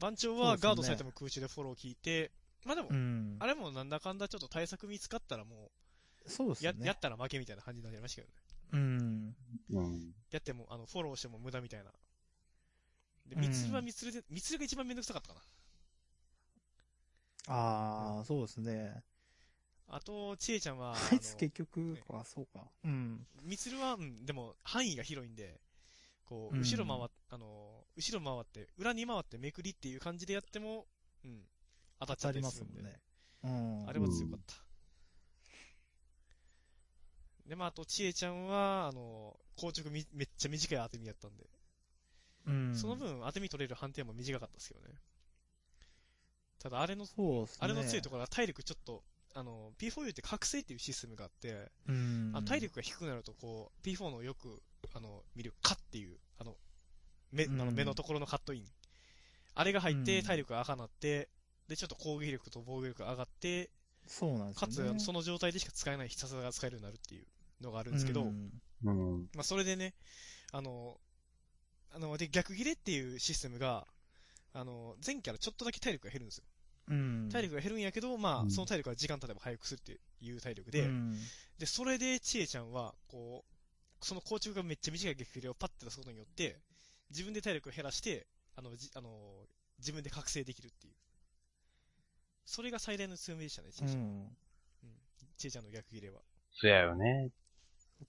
[0.00, 2.30] 番長はガードされても空中でフォロー聞いて、
[2.64, 3.36] まあでもう、ん。
[3.38, 5.70] あれもなんだかんだちょっと対策見つかったらも
[6.26, 6.74] う、そうですね。
[6.80, 8.40] ややったら負けみたいな感じになりましたけどね。
[8.72, 9.34] うん。
[9.70, 10.14] うん。
[10.30, 11.90] やっても、あの、フォローしても無駄みたいな。
[13.26, 15.40] で、うんミツルはミツルで、ミツルが一番めんどくさかったかな。
[17.48, 19.02] ああ、そうですね。
[19.88, 22.68] あと、ちえちゃんは、あいつの結局、あ、そうか。
[22.84, 23.26] うん。
[23.42, 25.60] ミツルは、うん、でも、範囲が広いんで、
[26.30, 30.86] こう、うん後ろ回っ、あの、後ろ回って、裏に回ってめくりっていう感じでやっても、
[31.24, 31.42] うん、
[31.98, 33.00] 当たっちゃったりりするんで、ね。
[33.42, 33.88] うん。
[33.88, 34.54] あれは強かった。
[37.48, 41.50] で、まあ、あと、ちえちゃんは、あの、硬直みめっちゃ短い当て身やったんで、
[42.46, 42.76] うん。
[42.76, 44.94] その分、当て身取れる判定も短かったですけどね。
[46.60, 47.58] ただ、あれの、そうですね。
[47.60, 49.02] あれの強いところは体力ちょっと、
[49.34, 52.30] あの、P4U って覚醒っていうシステムがあって、うん。
[52.34, 54.62] あの体力が低くなると、こう、P4 のよく、
[54.94, 56.56] あの、見る、カっていう、あの、
[57.32, 58.64] 目、あのうん目のところのカットイン。
[59.54, 61.28] あれが入って、うん体力が赤なって、
[61.68, 63.70] で、ちょっと攻撃力と防御力が上がって、
[64.06, 64.98] そうなんですね。
[64.98, 67.26] つ、その状態でしか使えない必殺技が使えるようになるっていう
[67.60, 68.26] のがあるんですけど。
[68.82, 69.94] まあ、それでね、
[70.52, 70.98] あの、
[71.92, 73.86] あの、で、逆切れっていうシステムが、
[74.52, 76.44] あの、全キャラちょっとだけ体力が減るんですよ。
[76.88, 77.28] うん。
[77.30, 81.16] 体力が減るんやけど、まあ、うんその体力は時間経てば回復するっていう体力で、うん
[81.58, 83.49] で、それで、ちえちゃんは、こう、
[84.02, 86.58] その硬直がめっちゃ短い逆切れをパッて出すことによって、
[87.10, 89.10] 自分で体力を減らして、あの、じあの、
[89.78, 90.94] 自分で覚醒できるっていう。
[92.44, 94.02] それが最大の強みでしたね、チうェイちゃん。
[94.02, 94.36] ん。
[95.36, 96.20] チェイちゃんの逆切れは。
[96.52, 97.30] そやよね。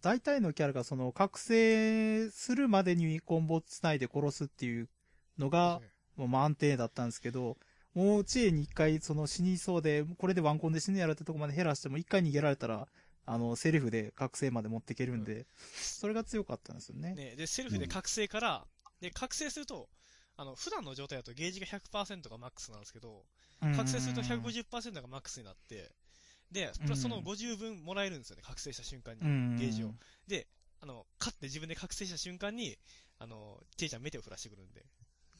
[0.02, 4.90] 大体のキャラがその覚醒するまでにコンボつないで殺すっていう
[5.38, 5.82] のが、
[6.16, 7.58] もう満点だったんですけど、
[7.94, 12.88] もう知恵に一回その死にそうで、これでワンコンで死ぬやろってとこまで減らしても一回逃げられたら、
[13.32, 17.16] あの、セリフで覚醒まで持っていけるんで、それが強かったんですよね。
[17.16, 18.66] ね、で、セルフで覚醒から、
[19.00, 19.88] で、覚醒すると、
[20.36, 23.24] あの、普段の状態だとゲージが100%がマックスなんですけど、
[23.62, 25.94] 覚醒すると150%がマックスになって、
[26.52, 29.22] で、プラスその50分もらえるんですよね、覚醒した瞬間に。
[29.22, 29.56] うん。
[29.56, 29.94] ゲージを。
[30.28, 30.48] で、
[30.82, 32.78] あの、勝って自分で覚醒した瞬間に、
[33.18, 34.86] あの、チェイちゃんメテを降らしてくるんで、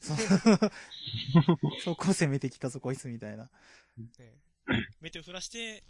[1.84, 3.50] そこ攻めてきたぞ、こいつみたいな。
[4.18, 4.38] ね、
[5.02, 5.84] メテを降らして、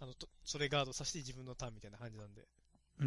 [0.00, 2.46] あの、とそれガードさせて自分のターンみたいな感じなんで。
[3.00, 3.06] うん。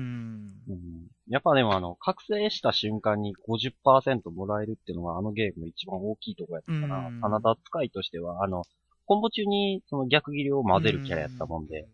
[0.69, 1.07] うん。
[1.29, 7.07] やっぱでもあの、覚醒した瞬間に50%もらえるっていうのがあのゲームの一番大きいとこやったかな。
[7.07, 8.63] うんカナダ使いとしては、あの、
[9.05, 11.87] コンボ中にその逆切りを混ぜるキャラやったもんで、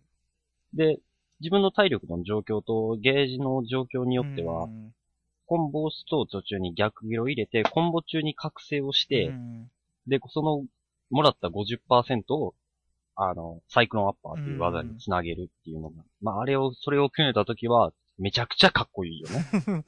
[0.74, 1.00] で、
[1.40, 4.94] 自分の体力の状況とゲージの状況によっては、うん
[5.46, 9.70] コンボをしと途中に逆切りを入れて、コンボ中に覚醒をして、うん
[10.08, 10.64] で、その、
[11.10, 12.56] もらった50%を、
[13.16, 19.86] あの、サイクロンアッパーっていう技につなげるっていうのが、まあ、あれを、それを決めたときは、めちゃくちゃかっこいいよね。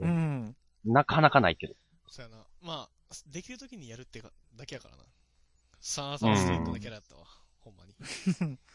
[0.00, 0.56] うん。
[0.84, 1.74] なかなかないけど。
[2.08, 2.44] そうやな。
[2.60, 2.88] まあ、
[3.26, 5.02] できるときにやるってか、だけやからな。
[5.80, 7.24] サーサーストイックなキャラやったわ。
[7.60, 7.94] ほんまに。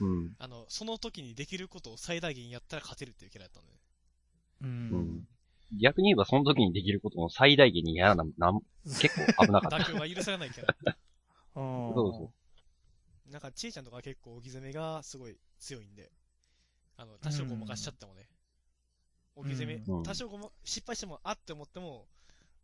[0.02, 0.36] うん。
[0.38, 3.72] あの、その時にできることを最大限やったら勝てるっていうキャラやったんで。
[4.62, 5.28] ううんん。
[5.80, 9.78] 逆に言えば、その時にできることを最大限にやらな、なん、結構危なかった。
[9.78, 10.98] 妥協が許されないキャラ。
[11.54, 12.32] そうそうそ
[13.32, 16.12] なんか、ちえちゃんとか結構置き攻めがすごい強いんで、
[16.98, 18.28] あの、多少ごまかしちゃってもね、
[19.36, 22.08] 置き攻め、うん多少ごま、失敗しても、あって思っても、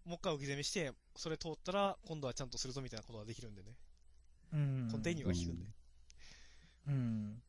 [0.05, 3.75] もう一回置き攻めして、それ通ったら、今度はちゃんとするぞみたいなことができるんでね。
[4.53, 4.89] うん。
[4.91, 5.65] コンテイニューが効くんで。
[6.87, 7.41] うん。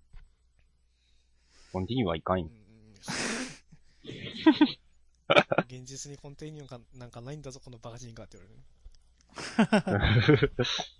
[1.72, 2.46] コンティニューはいかんよ。
[2.46, 2.58] うん
[5.68, 8.48] 現実にコンテイニューかなんかないんだぞ、このバカ人かって言わ
[9.68, 10.52] れる。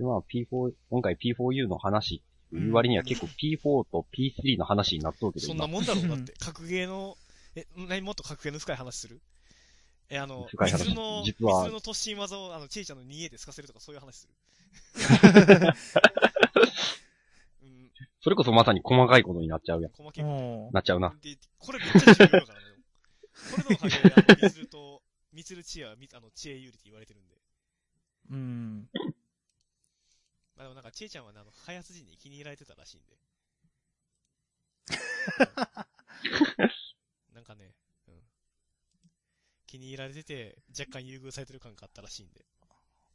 [0.00, 6.32] で、まあ P4、今回 P4U の話言う割には結構 P4 と P3 の話になっとるけど、そんなもんだろう、だって。
[6.40, 7.16] 格ゲーの、
[7.54, 9.20] え、何もっと格ゲーの深い話する？
[10.08, 14.34] え、あの、深い話ミツルの、実はミツルの突進技を、あの、チェイちゃんの 2A で透かせるとかそういう話する？
[17.62, 17.90] うん、
[18.22, 19.92] それこそまさに細かいことになっちゃうやん。
[19.92, 20.24] 細けい。
[20.24, 21.14] うんなっちゃうな。
[21.20, 22.66] で、これめっちゃ重要だからね。
[23.52, 27.36] これのおかげで、あの、ミツルと、ミツルチア、みあの、チエ有利って言われてるんで。
[28.30, 28.88] うん。
[30.90, 33.16] まあでもなんか、チエちゃんはね、あの、開発時に気に入られてたらしいんで。
[37.34, 37.74] なんかね、
[38.08, 38.14] うん。
[39.66, 42.44] 気に入られてて、若干優遇されてる感があったらしいんで。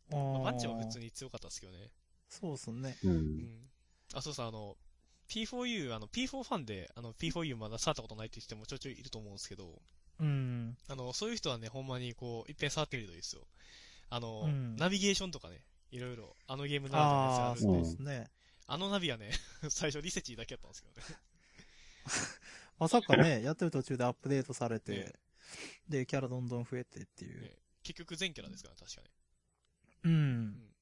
[0.10, 1.92] まあ、マッチは普通に強かったですけどね。
[2.30, 2.98] そうっすね。
[3.04, 3.10] う。
[3.10, 3.70] うんん。
[4.14, 4.78] あ、そうそう、あの、
[5.28, 9.82] P4U、あの、P4 ファンで、あの、P4U まだ触ったことないって人もちょいちょいいると思うんですけど、
[10.20, 10.78] うん。
[10.88, 13.48] あの、そういう人はね、ほんまにこう、いっぺん触ってみるといいですよ。
[14.10, 18.32] あの、うんナビゲーションとかね、いろいろ、あのゲームならではのああ、やつがそうあるんで、ですね。
[18.68, 19.32] あのナビはね、
[19.70, 21.20] 最初リセチーだけやったんですけどね。
[22.80, 25.14] まさかね、 やってる途中でアップデートされてね、
[25.88, 27.42] で、キャラどんどん増えてっていう。
[27.42, 27.52] ね
[27.84, 29.10] 結局全キャラですからね、確かね。
[30.06, 30.74] うん。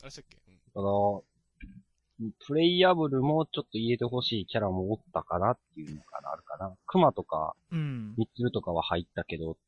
[0.00, 0.38] あれしたっけ？
[0.48, 0.58] うん。
[0.72, 6.74] ただ、プレイヤブルもちょっと入れてほしいキャラもおったかなっていうのかな、あるかな。
[6.86, 8.14] クマとか、うん。
[8.16, 9.58] ミツルとかは入ったけど、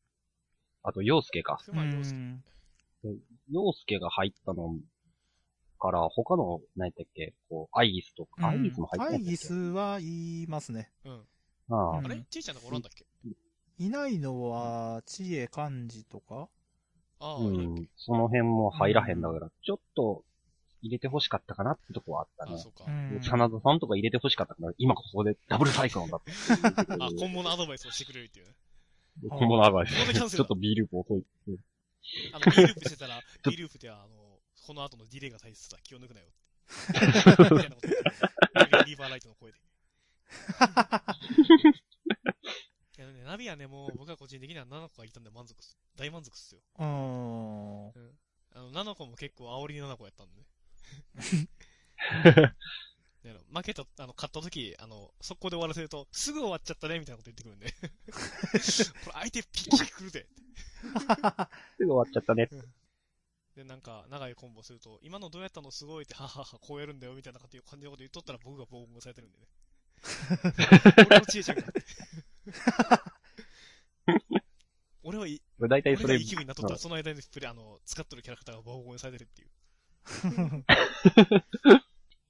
[0.83, 1.61] あと、ヨウスケか。
[1.66, 2.16] 熊洋介。
[2.16, 2.44] うん
[3.50, 4.74] ヨウスケが入ったの
[5.78, 10.90] から、他の、何やったっけ、こう、アイギスとか、アイギスも入ってアイギスは言いますね。
[11.04, 11.12] うん。
[11.70, 12.24] ああ、うんあれ？
[12.30, 13.04] ちいちゃんの子おらんだっけ？
[13.78, 16.48] いないのは、知恵漢字とか？
[17.20, 20.24] ああ、うんその辺も入らへんだから、ちょっと、
[20.82, 22.68] 入れてほしかったかなってとこはあったねそ。
[22.68, 22.84] うか。
[22.86, 26.32] うん真田さんとか入れてほしかったから、今ここでダブルサイクロンだって。
[27.00, 28.52] あ、今後のアドバイスをしてくれるっていうね。
[29.30, 31.24] 今後のアドバイスここでキャンセルだちょっと B ループ遅い。
[32.32, 35.78] あの、B ループしてたら、 B ループでは、あの、この後のディレイが大切だ。
[35.82, 36.26] 気を抜くなよ。
[36.88, 39.58] みたいなこと言ってるリーバーライトの声で。
[42.96, 45.76] いやね、ナビはね、もう僕は個人的には7個がいたんで満足っす。
[45.96, 46.60] 大満足っすよ。
[46.78, 47.86] うん。
[47.88, 47.92] うん。
[48.54, 50.46] あの、7個も結構煽り7個やったんでね。
[53.24, 57.72] であの負けた、あの、勝った時、あの、速攻で終わらせると、すぐ終わっちゃったね、みたいなこと言ってくるんで。
[57.80, 57.87] こ
[58.52, 60.26] れ相手ピッキリ来るで。
[61.78, 62.50] すぐ終わっちゃったね。
[63.56, 69.46] で、なんか、長いコンボすると、今のどうやったのすごいって、ははは、こうやるんだよ、みたいな感じのこと言っとったら僕が防音されてるんでね。
[71.08, 71.64] 俺のちえちゃんが。
[75.02, 79.50] 俺はい、大体それ俺がいい、気分になっとったら、その間にプレイ、あの、使っとるキャラクターがボコボコにされてるっていう。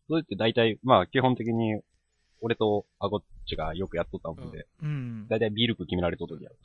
[0.09, 1.81] それって大体、まあ基本的に、
[2.41, 5.27] 俺とアゴッチがよくやっとったもんで、うん。
[5.29, 6.57] 大体ビールク決められとるやろ。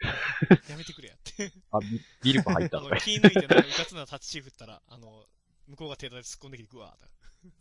[0.70, 1.52] やめてくれやって。
[1.72, 1.78] あ、
[2.22, 2.96] ビルク入っあのたとか、。
[3.00, 5.26] 気抜いて、なんか、うかつなタッチシー振ったら、あの、
[5.66, 7.06] 向こうが手で突っ込んできて、ぐわーって。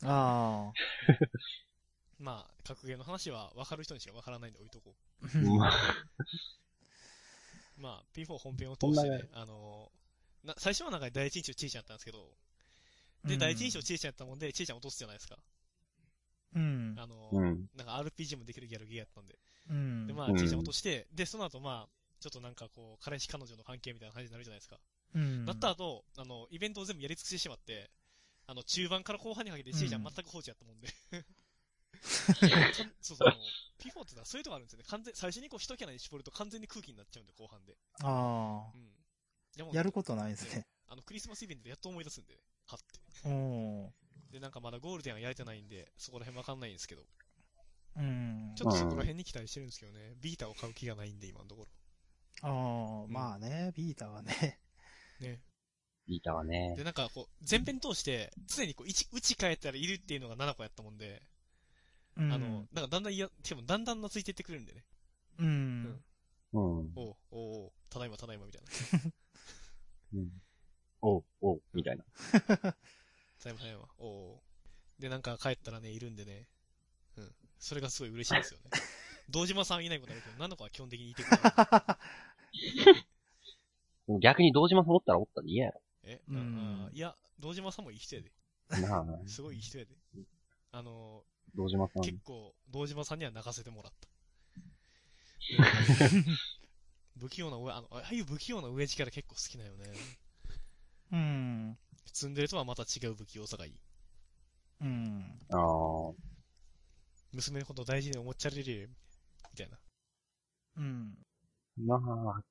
[0.04, 0.72] あ
[2.20, 5.38] まあ、格ゲーの話は分かる人にしか分からないんで置いとこあ。
[5.38, 5.72] まあ、
[7.78, 7.82] う。
[7.82, 9.92] まあ、P4 本編を通してね、あの、
[10.44, 12.32] な最初はなんか第一印象ちいちゃったんですけど、
[13.28, 15.38] で、うん第一印象ちいちゃんやったもんで、ちいちゃん落とすじゃないですか。
[16.56, 16.96] うん。
[16.98, 17.70] あの、うん。
[17.76, 19.38] なんか RPG もできるギャルゲーやったんで。
[19.70, 20.08] うん。
[20.08, 24.80] で、まあ、うんちいちゃん落として、で、その後まあ、ちょっとなんかこう、彼氏彼女の関係みたいな感じになるじゃないですか。
[25.16, 25.46] うん。
[25.46, 27.90] だった後、あの、イベントを全部やり尽くしてしまって、
[28.48, 30.88] あの、中盤から後半にかけてちいちゃん全く放置やったもんで。
[33.02, 33.38] そうそう、あの、
[33.80, 34.86] P4 ってさ、そういうとこあるんですよね。
[34.88, 37.78] 完全、最初にこう一キャラに絞ると完全に空気になっちゃうんで、後半で。
[38.04, 38.92] あうん。
[39.56, 39.76] でもあ。
[39.76, 40.66] やることないですね。
[40.88, 43.30] あの、クリスマスイベントでやっと思い出すんで、はって。
[43.30, 43.94] うん。
[44.32, 47.02] で、なんかまだゴールデンはやれてないんで、そこら辺わかんないんですけど、
[47.98, 48.54] うん。
[48.56, 51.68] ちょっとそこら辺に期待してるんですけどね、ビータを買う気がないんで、今のとこ
[52.42, 54.60] ああ、まあね、ビータはね。
[55.20, 55.28] ろ。
[55.28, 55.42] ね。
[56.08, 56.84] ビータはねで、。
[56.84, 61.24] なんかこう、前編通して、常にこう、打ち、打ち返ったらいるっていうのが7個やったもんで、
[62.18, 62.32] うん。
[62.32, 64.84] あの、なんかだんだんいや、でもだんだん懐いてってくれるんでね。
[65.40, 66.04] うん。
[66.54, 66.62] うん。
[66.62, 68.68] おう、おう、おう、ただいまただいまみたいな。
[70.14, 70.30] うん。
[71.08, 72.04] おう、おう、みたいな。
[72.04, 75.02] ただいいま、おうおう。
[75.02, 76.48] で、なんか帰ったらね、いるんでね。
[77.18, 77.32] うん。
[77.60, 78.70] それがすごい嬉しいですよね。
[79.30, 81.44] 堂島さんいないことあるけど、7個は基本的にいてくれる。
[84.20, 88.32] 逆に堂島さんおったらおったで嫌やえ、うんあいや、堂島さんもいい人やで。
[88.70, 88.80] ろ。
[88.80, 89.96] なあ、 すごいいい人やで。
[90.72, 92.04] あの堂島さん。
[92.04, 94.08] 結構、堂島さんには泣かせてもらった。
[97.20, 99.86] 不器用な上、あの、ああいう不器用な上力結構好きなよね。
[101.12, 101.78] うん。
[102.06, 103.74] 積んでるとはまた違う不器用さがいい。
[104.82, 105.40] うん。
[105.52, 106.14] ああ。
[107.34, 108.90] 娘のこと大事に思っちゃれる
[109.52, 109.78] みたいな。
[110.78, 111.18] うん。
[111.86, 112.42] まあ、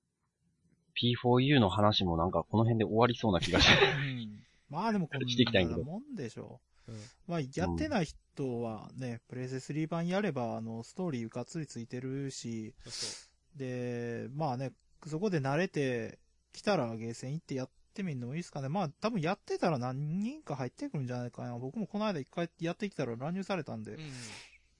[0.96, 3.84] P4U の話もなんかこの辺で終わりそうな気がして。
[3.84, 6.92] うんまあでもこんしていきたいんだけどなもんでしょう。
[6.92, 14.72] うんまあやってない人はね、プレイステ3版やれば、あの、ストーリーがっつりついてるし、そうそで、まあね、
[15.06, 16.18] そこで慣れて
[16.52, 18.68] きたらゲーセン行ってやってみるのもいいですかね。
[18.68, 21.59] まあ多分やってたら何人か入ってくるんじゃないかな。
[21.59, 23.94] 僕もこの間一回やってきたら乱入されたんで、う。
[23.94, 24.00] うん。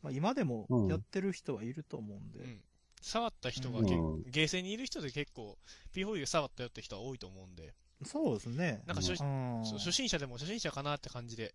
[0.03, 2.41] まあ今でもうんやってる人はいると思うんで。
[2.41, 2.61] うん。
[3.03, 5.57] 触った人がうん結構、ゲーセンにいる人で結構、
[5.95, 7.75] P4U で触ったよって人は多いと思うんで、
[8.05, 8.83] そうですね。
[8.87, 11.55] なんか初,、初心者でも初心者かなって感じで、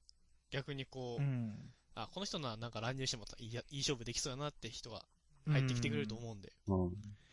[0.50, 1.54] 逆にこう、うん。
[1.94, 5.04] あ、この人ならなんか乱入してもいいやいい勝負できそうやなって人が
[5.48, 6.84] 入ってきてくれると思うんで、うん。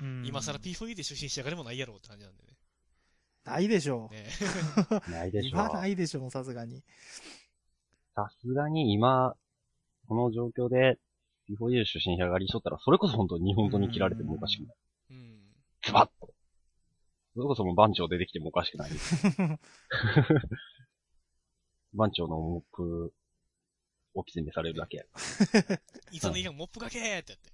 [0.01, 0.27] うん。
[0.27, 2.58] 今更 P4U で初心者がでもないやろうって感じなんでね。
[3.49, 4.15] ないでしょう。
[4.15, 4.27] ね
[5.11, 6.83] ないでしょ今ないでしょう、さすがに。
[8.15, 9.37] さすがに今、
[10.07, 10.99] この状況で、
[11.49, 14.77] P4U 初心者がりしとったら、それこそ本当に本当に切られてもおかしくない。
[15.11, 15.41] うん。
[15.83, 16.35] ズバッと。
[17.35, 18.91] それこそもう番長出てきてもおかしくない。
[21.95, 23.15] 番長のモップ、
[24.15, 25.05] おきせんでされるだけや。
[26.11, 27.51] いつのいがモップがけーってやって。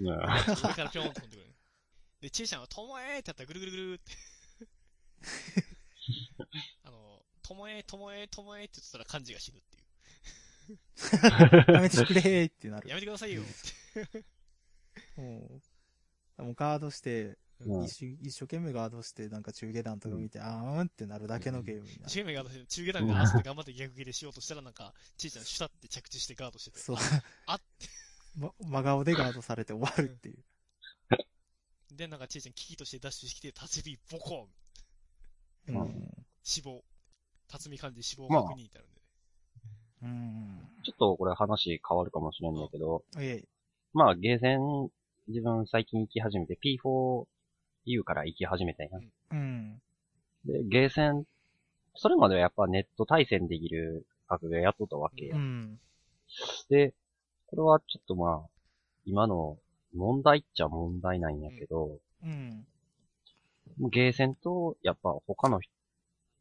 [0.00, 0.06] うん。
[0.08, 1.54] 上からぴょーんと飛んでくる。
[2.20, 4.12] で、ちえちゃんは、ともえーってやったらぐるぐるぐるって。
[6.84, 9.82] あの、ともえー、ともえー、ともえーって言ってたら漢字が死ぬっていう。
[11.72, 12.88] やめてくれーってなる。
[12.88, 13.44] やめてくださいよっ
[14.04, 14.24] て。
[15.20, 15.60] も
[16.38, 22.10] う、もうガードして、うん一生一生懸命ガードして、なんか中下段とか見て、あーんってなるだけのゲームになる。
[22.10, 26.80] 中目が中下段が朝で頑張って逆切れしようとしたらなんか、ちいちゃんシュタって着地してガードしてて。
[26.80, 26.96] そう。
[27.46, 27.60] あっ
[28.34, 30.44] ま、真顔でガードされて終わるっていう。
[31.92, 34.48] で、なんかちいちゃん危機としてダッシュしてきて、立ち火ボコン
[35.68, 36.26] ううんん。
[36.42, 36.82] 死亡。
[37.48, 39.06] 辰巳漢字死亡まあ確認ってあるんでね。
[40.02, 40.82] うん。
[40.84, 43.48] ちょっとこれ話変わるかもしれんだけど、ええ。
[43.92, 44.90] まあゲーセン、
[45.28, 48.98] 自分最近行き始めて P4U から行き始めたんや。
[49.30, 49.80] うん。
[50.44, 51.24] で、ゲーセン、
[51.94, 55.36] それまではやっぱネット対戦できる格ゲーやっとったわけや。
[55.36, 55.78] うん。
[56.68, 56.94] で、
[57.46, 58.48] これはちょっとまあ、
[59.04, 59.58] 今の
[59.94, 62.66] 問題っちゃ問題なんやけど、うん。
[63.78, 65.60] ゲーセンとやっぱ他の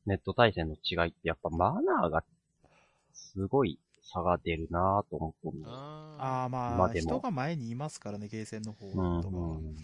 [0.06, 2.24] ネット対戦の違いってやっぱマナーが
[3.14, 5.74] すごい差が出るなぁと思ったんだよ。
[5.74, 9.58] あああ、まあ、人が前にいますからね、ゲーセンの方うん、とかは。
[9.58, 9.76] うん。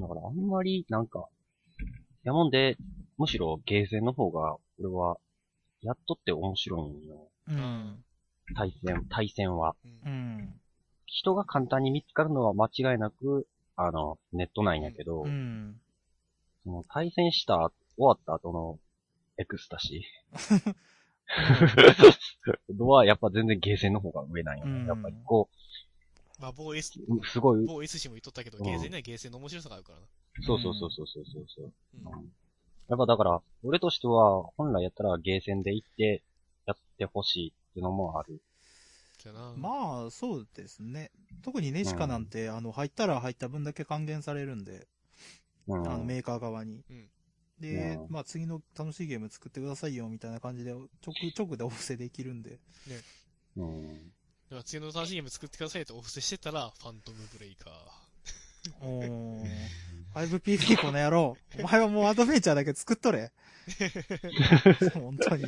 [0.00, 1.28] だからあんまりなんか、
[2.24, 2.76] やもんで、
[3.18, 5.18] むしろゲーセンの方が、俺は、
[5.82, 7.28] やっとって面白いんよ。
[7.48, 7.54] うー。
[7.54, 8.04] ん。
[8.54, 9.74] 対戦、対戦は。
[9.84, 10.60] うんうん。
[11.06, 13.46] 人が簡単に見つかるのは間違いなく、
[13.76, 15.76] あの、ネットなんやけど、うん。
[16.64, 18.78] その対戦した、終わった後の
[19.36, 24.70] エクスタシー はやっぱ全然ゲーセンの方が上なんよね。
[24.70, 25.48] うんやっぱりこ
[26.38, 30.06] まあ、某 S、う、すごい、某 S 氏も言っとったけど、うんゲーセンにはゲーセンの面白さがあるからな。
[30.44, 31.72] そうそうそうそうそうそうそう。
[31.94, 32.32] うん。
[32.88, 36.22] やっぱだから、俺としては、本来やったらゲーセンで行って、
[36.66, 38.40] やってほしいっていうのもある。
[39.56, 41.12] まあ、そうですね。
[41.42, 44.86] 特にネシカなんて、あの、入ったら入った分だけ還元されるんで、うん。
[45.68, 46.84] あの、メーカー側に。
[46.90, 47.08] うん
[47.60, 50.88] で、うんまあ、次の楽しいゲーム作ってくださいよ、みたいな感じで、直、
[51.38, 52.58] 直でお布施できるんで。
[53.56, 53.94] うん。
[53.94, 54.00] だ
[54.50, 57.72] から次の楽しいゲーム作ってくださいとお布施してたら、ファントムブレイカー。
[58.80, 59.46] おー。
[60.14, 61.36] 5PP この野郎。
[61.58, 63.32] お前はもうアドベンチャーだけ作っとれ。
[64.94, 65.44] 本当に。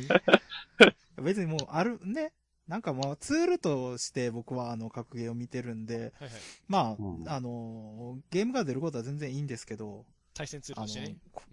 [1.21, 2.31] 別にもう、ある、ね。
[2.67, 6.31] なんかまあ、ツールとして僕はあの、格ゲーを見てるんで、はいはい。
[6.67, 11.43] まあ、うんあの、ゲームが出ることは全然いいんですけど、対戦ツールとしてね。、こ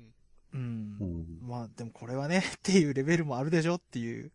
[0.54, 1.04] うんう。
[1.04, 1.38] ん。
[1.42, 4.32] まあ、でもこれはね、っていうレベルもあるでしょっていう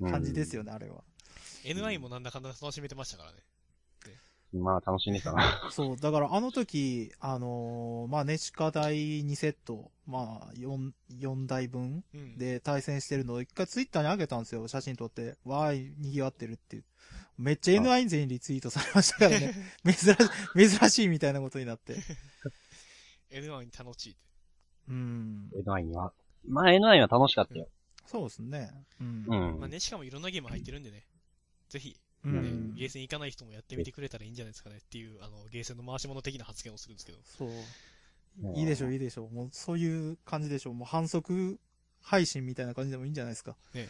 [0.00, 1.02] うん感じですよね、あれは。
[1.64, 3.38] NI もなんだかんだ楽しめてましたからね。
[4.52, 5.68] まあ、楽しんでたな。
[5.70, 10.90] そう、だからあの時、あのーまあ、ネシカ第2セット、まあ、4、
[11.20, 12.36] 4台分うん。
[12.36, 15.36] で対戦してるのを一回ツイッターに上げたんですよ、写真撮って。
[15.44, 16.84] わーい、賑わってるっていう。
[17.38, 19.54] めっちゃ N1 勢にリツイートされましたからね。
[19.86, 19.94] 珍
[20.66, 21.96] し、珍しいみたいなことになって。
[23.30, 24.20] N1 に楽しいって。
[24.88, 25.48] うん。
[25.54, 26.12] N9 には？
[26.48, 27.68] まあ、N9 は楽しかったよ。
[28.06, 28.70] そうですね。
[29.00, 29.24] うん。
[29.28, 29.60] うん。
[29.60, 31.06] まあね、しかもいろんなゲーム入ってるんでね。
[31.68, 32.74] ぜひ、うねん。
[32.74, 37.18] ゲーセン行かない人もやってみてくれたらいいんじゃないですかねっていう、あの、ゲーセンの回し物的な発言をするんですけど。
[37.38, 37.48] そう。
[37.48, 37.54] うん
[38.54, 39.34] いいでしょう、いいでしょう。
[39.34, 40.74] もうそういう感じでしょう。
[40.74, 41.58] もう反則
[42.00, 43.56] 配信みたいな感じでもいいんじゃないですか。
[43.74, 43.88] ね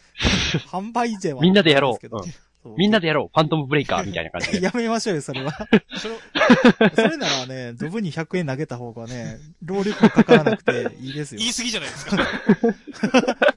[0.69, 1.43] 販売税は。
[1.43, 2.19] みんなでやろうけど
[2.65, 4.61] うんみんなでやろうファントムブレイカーみたいな感じで。
[4.65, 5.53] やめましょうよ、それは。
[5.97, 6.19] それを、
[6.95, 11.49] それならね、ドブに100円投げた方がね、労力もかからなくていいですよ言。
[11.49, 12.17] い過ぎじゃないですか。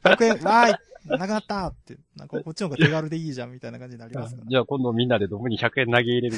[0.16, 0.76] 100円、わーい
[1.06, 4.48] なくなったって、なんかこっちの方が手軽でいいじゃんみたいな感じになりますから。
[4.50, 6.38] じゃあ今度みんなでドブに100円投げ入れる。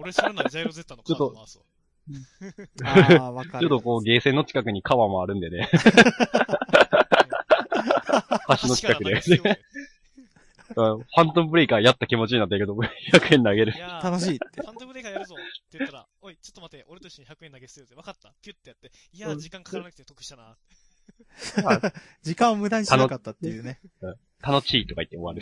[0.00, 1.64] 俺それならジャイロゼッタのカード回すわ。
[3.18, 3.68] ああ、わかる。
[3.68, 5.70] ちょっとこう、ゲーセンの近くに川もあるんでね。
[8.60, 9.20] 橋の近くで。
[9.20, 13.78] ファントムブレイカーやった気持ちになったけど、100円投げるい。
[13.78, 14.60] やー楽しいって。
[14.60, 15.38] ファントムブレイカーやるぞっ
[15.70, 17.94] て言ったら、おい、ちょっと待って、俺と一緒に100円投げ捨てようぜ。
[17.94, 18.90] 分かったピュッてやって。
[19.12, 20.56] いやー、時間かからなくて得したな。
[22.22, 23.80] 時間を無駄にしなかったっていうね。
[24.40, 25.40] 楽しいとか言って終わる。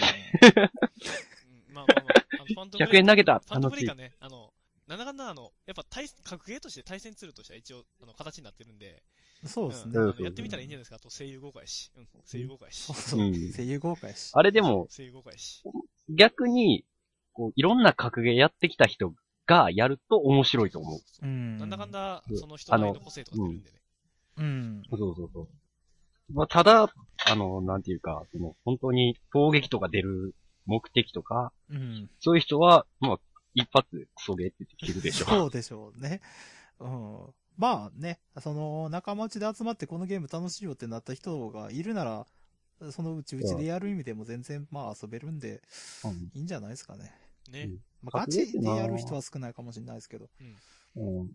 [1.68, 3.96] うん、まあまあまあ、あの ファントムブレイカー100円投げたファントム楽しいブレイカー。
[3.96, 4.52] ね、あの、
[4.86, 9.02] なんだかんだあの、やっぱ対、格ゲーとして対戦ツールとしては一応、あの、形になってるんで、
[9.44, 9.98] そうですね。
[10.20, 10.96] やってみたらいいんじゃないですか。
[10.96, 11.90] あと声優豪華やし。
[11.96, 12.96] うん、声優豪華やしそう。
[12.96, 13.30] そうう。
[13.30, 14.30] ん声優豪華やし。
[14.34, 15.64] あれでも、声優豪華やし。
[16.08, 16.84] 逆に、
[17.32, 19.12] こう、いろんな格ゲーやってきた人
[19.46, 21.00] がやると面白いと思う。
[21.22, 21.56] うん。
[21.58, 23.81] なんだかんだう、んその人の個性とか出るんでね。
[24.38, 24.82] うん。
[24.90, 25.48] そうそうそう。
[26.32, 26.92] まあ、ただ、
[27.26, 30.34] あの、なんていうか、その、本当に攻撃とか出る
[30.66, 32.10] 目的とか、うん。
[32.20, 33.18] そういう人は、まあ、
[33.54, 35.26] 一発クソゲーって言ってきるでしょ。
[35.26, 36.20] そうでしょうね。
[36.80, 37.18] うん。
[37.58, 42.26] まあね、その、仲間内で集まってこのゲーム楽しいよってなった人がいるなら、
[42.90, 45.62] そのうちうちでやる意味でも全然まあ遊べるんで、
[46.04, 47.12] うんいいんじゃないですかね。
[47.50, 47.64] ね。
[47.64, 50.28] うんまあガチでやる人は少ないかもしれないですけど。
[50.96, 51.30] うん。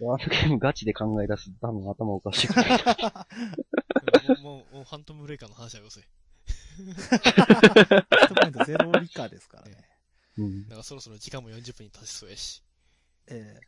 [0.00, 2.84] あのゲームガチで考え出すと多分頭おかしくなる。
[4.28, 6.00] うんもう、もう、ファントムブレイカーの話はよせ。
[8.66, 9.76] ゼロ以下ですからね。
[10.38, 12.62] うんだからそろそろ時間も40分に達しそうやし。
[13.28, 13.60] え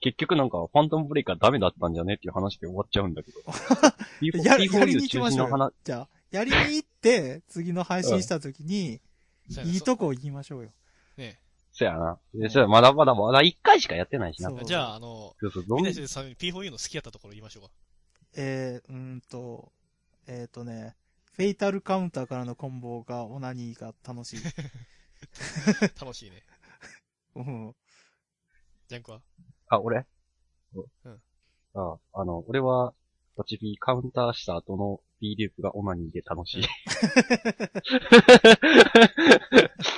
[0.00, 3.38] 結局なんか、ファントムブレイカーダメだったんじゃねっていう話で終わっちゃうんだけど。
[4.22, 5.74] えや、やり P4U に行きましょう。
[5.84, 9.00] じゃあ、やりに行って、次の配信した時に、
[9.64, 10.72] いいとこ行きましょうよ。
[11.16, 11.40] ね
[11.72, 12.18] そやな。
[12.34, 14.50] でそや、まだまだまだ1回しかやってないしな。
[14.50, 17.70] そうじゃあ、あの、そうそう、どんみんなでさ P4U の好きやったところ言いましょうか。
[18.36, 19.72] えー、うーんと、
[20.26, 20.96] えっ、とね、
[21.32, 24.40] フェイタルカウンターからのコンボがオナニーが楽しい。
[26.00, 26.42] 楽しいね。
[27.34, 27.74] うん。
[28.88, 29.22] ジャンクは？
[29.68, 30.04] あ、俺？
[30.74, 31.22] うん。
[31.74, 32.92] あ、あの、俺は、
[33.40, 36.62] パチカウンターした後の B ループがオナニーで楽しい。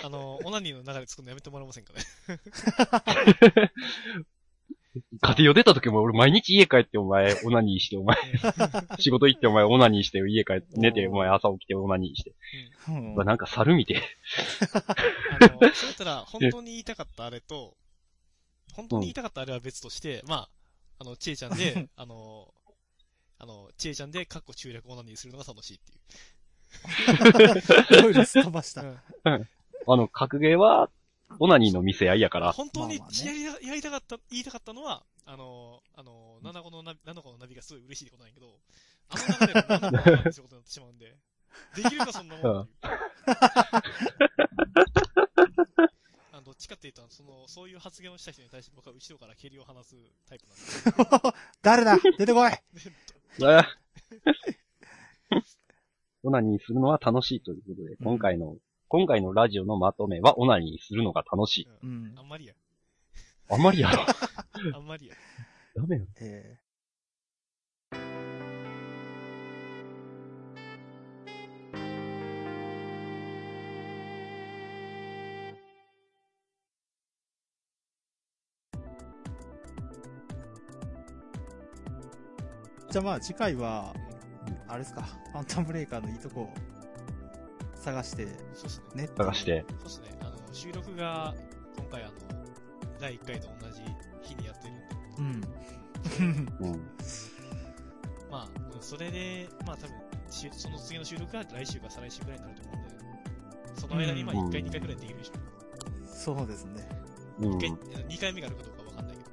[0.05, 2.03] あの、オナニーの中で作るのやめてもらえませんかね？
[5.23, 8.17] 家庭を出た時も俺毎日家帰ってお前オナニーしてお前、
[9.01, 12.35] 仕事行ってお前オナニーして家帰って寝てお前朝起きてオナニーして。
[12.89, 14.01] うんなんか猿見て。
[15.41, 17.77] あの、そうやったら、本当に言いたかったあれと、
[18.73, 20.49] 本当に言いたかったあれは別として、まあ、
[20.99, 22.55] あの、ちえちゃんで、 あの、
[23.43, 25.97] あの、ちえちゃんで、かっこ中略オナニーするのが楽しいってい
[27.99, 28.03] う。
[28.03, 28.85] ロイルすっ飛ばした。
[29.25, 29.41] あ
[29.85, 30.91] の、格ゲーは、
[31.41, 38.61] オナニーの見せ合いやから、本当にまあまあねやり、やりたかった、言いたかったのは、あの、あの、七子のナビ、七子のナビがすごい嬉しいことなんやけど、
[39.09, 41.17] あの流れで七子のナビってことになってしまうんで、
[41.75, 42.93] できるかそんなもんっていう。
[46.33, 49.97] あのどっちかっていうと、その、そういう発言をした人に対して僕は後ろから蹴りを離す
[50.29, 51.39] タイプなんで。
[51.61, 51.99] 誰だ？
[52.19, 52.63] 出てこいあ
[56.25, 58.57] オナニーするのは楽しいということで、今回の、
[58.89, 61.69] 今回のラジオのまとめは、オナニーするのが楽しい。
[61.83, 62.23] うんあ。
[62.23, 62.55] んまりや。
[63.51, 64.05] あんまりやろ。
[64.77, 65.15] あんまりや。
[65.75, 66.07] ダメよ。
[66.21, 66.59] え
[82.93, 83.95] じゃあまあ次回は、
[84.69, 85.01] あれですか、
[85.33, 86.55] ファントムブレイカーのいいとこを
[87.75, 89.05] 探して、そうっすね。
[89.05, 89.09] ね。
[89.17, 89.65] 探して。
[89.79, 90.09] そうっすね。
[90.21, 91.35] あの、収録が、
[91.79, 92.13] 今回あの、
[93.01, 93.81] 第1回と同じ
[94.21, 94.75] 日にやってる
[95.25, 95.49] んで、
[96.61, 96.69] うん。
[96.69, 96.81] うん。
[98.31, 99.97] まあ、うんそれで、まあ多分、
[100.29, 106.07] しその次の収録が来週か再来週ぐらいになると思うんで、その間にまあうん1回、2回ぐらいできるでしょう。
[106.07, 106.87] そうですね。
[107.39, 107.71] うん一。
[107.71, 109.31] 回、2回目があるかどうかわかんないけど、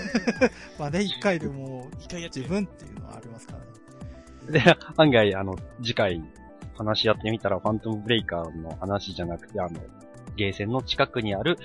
[0.78, 4.64] まあね、一回でも2回やって自分っていうのはありますからね。
[4.64, 6.22] で、案外、あの、次回、
[6.76, 9.80] 話し合ってみたら、ファントムブレイカーの話じゃなくて、あの、
[10.36, 11.58] ゲーセンの近くにある、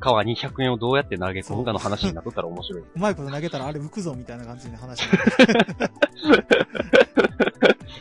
[0.00, 2.82] 川に100円をどうやって投げ込むかの話になっとったら面白い。
[2.82, 5.08] うまいこと投げたらあれ浮くぞみたいな感じで話に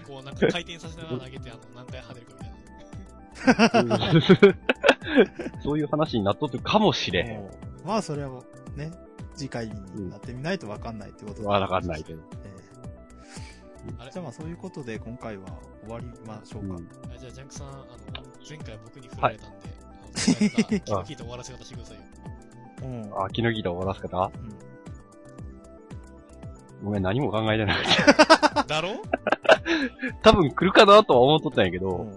[0.08, 2.34] こうなんか回転させながら投げて、あの、何回跳ねるか
[3.84, 4.62] みたいな。
[5.62, 7.42] そういう話になっとってるかもしれへん。
[7.42, 7.52] も
[7.84, 8.42] うまあそれは
[8.76, 8.92] ね、
[9.36, 12.22] 次回になってみないとわかんないってことでわかんないけど。
[12.44, 14.10] えあれ？
[14.10, 15.46] えじゃあまあそういうことで今回は
[15.84, 16.76] 終わりましょうか。
[16.76, 17.86] うんあじゃあ、ジャンクさん、あの、
[18.48, 19.56] 前回僕に振られたんで、
[20.92, 22.04] あの気の利いた終わらせ方してくださいよ。
[22.84, 23.02] うん。
[23.04, 24.32] うんあ、気の利いた終わらせ方？
[26.84, 27.78] ごめん、何も考えてない。
[28.68, 28.90] だろ？
[30.24, 32.16] 多分来るかなとは思っとったんやけど、うん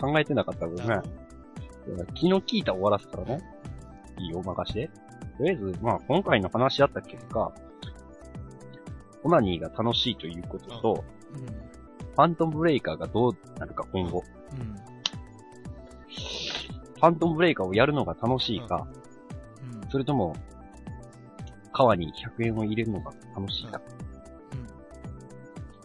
[0.00, 2.06] 考えてなかったごめだろん。
[2.14, 3.40] 気の利いた終わらせたらね。
[4.18, 4.90] いいよ、任して。
[5.38, 7.52] とりあえず、まあ、今回の話し合った結果、
[9.24, 11.04] オナニーが楽しいということと、
[11.34, 11.46] うん。
[11.46, 14.74] ファントムブレイカーがどうなるか今後、うん。
[16.94, 18.86] ファントムブレイカーをやるのが楽しいか、
[19.82, 19.90] うん。
[19.90, 20.36] それとも、
[21.72, 23.80] 川に100円を入れるのが楽しいか。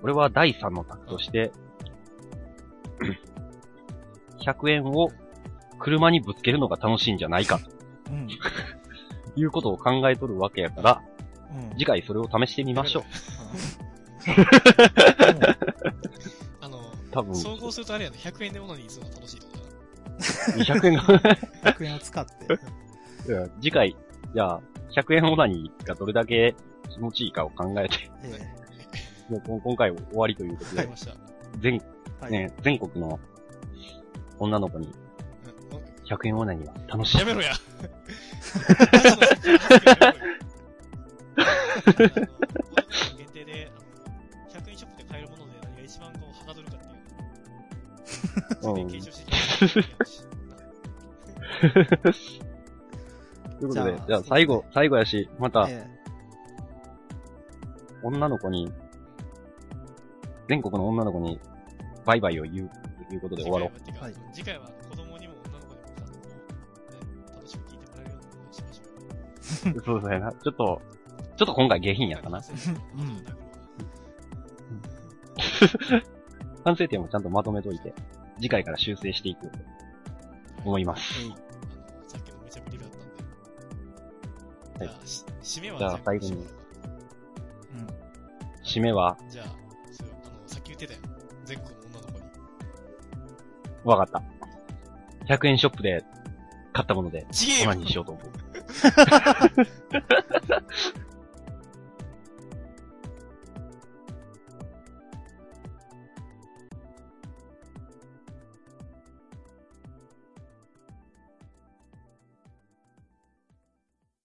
[0.04, 1.52] 俺は第3の択として、
[4.40, 5.10] 100円を
[5.80, 7.60] 車にぶつけるのが楽しいんじゃないか、
[8.10, 8.28] うん。
[9.38, 11.02] ということを考えとるわけやから、
[11.54, 11.78] うん。
[11.78, 13.04] 次回それを試してみましょう。
[16.60, 16.80] あの、
[17.12, 21.04] 多分、総合するとあれやね、100円でオナニーするの楽しいってことだ100円が
[21.72, 22.34] 100円を使って。
[23.32, 23.96] うん次回、
[24.34, 24.62] じゃあ、
[24.96, 26.56] 100円オナニーがどれだけ
[26.90, 28.40] 気持ちいいかを考えて、え
[29.30, 31.14] もうこ今回終わりということでわかり、ました。
[31.60, 31.82] 全、え
[32.22, 32.32] はい。
[32.32, 33.20] ね、全国の
[34.40, 35.07] 女の子にうん
[36.08, 37.26] 100円オナニーは楽しいや。
[37.26, 37.54] めろや。
[43.18, 43.86] 限定で、あの、
[44.50, 46.90] 100円ショップで買えるもので何が一番こう、はかどるかってい
[48.62, 50.28] うのを、うん検証していきます。
[53.60, 55.86] ということでじゃあ、最後、最後やし、また、え
[58.04, 58.72] 女の子に、
[60.48, 61.40] 全国の女の子に、
[62.06, 62.72] バイバイを言う、
[63.10, 63.72] ということで終わろう。
[64.32, 64.70] 次回は
[69.86, 70.32] そうだよな。
[70.32, 70.82] ちょっと、
[71.38, 72.40] ちょっと今回下品やったな。
[72.40, 73.38] うん
[76.64, 77.94] 反省点もちゃんとまとめといて、
[78.36, 79.58] 次回から修正していくと
[80.66, 81.22] 思います。
[81.22, 81.32] ええい。
[81.32, 81.38] あの、
[82.08, 84.86] さっきのめちゃぶりがあったんで。
[84.86, 86.56] はいじゃあ、し締めはじゃあ最後に締めるか
[88.66, 89.46] 締めは、じゃあ、
[89.92, 91.00] そう、あの、さっき言ってたよ。
[91.46, 92.26] 全国の女の子に。
[93.86, 95.34] わかった。
[95.34, 96.04] 100円ショップで
[96.74, 98.47] 買ったもので、ちげえよオナニーしようと思う。
[98.82, 99.50] 哈哈哈哈
[100.30, 100.62] 哈哈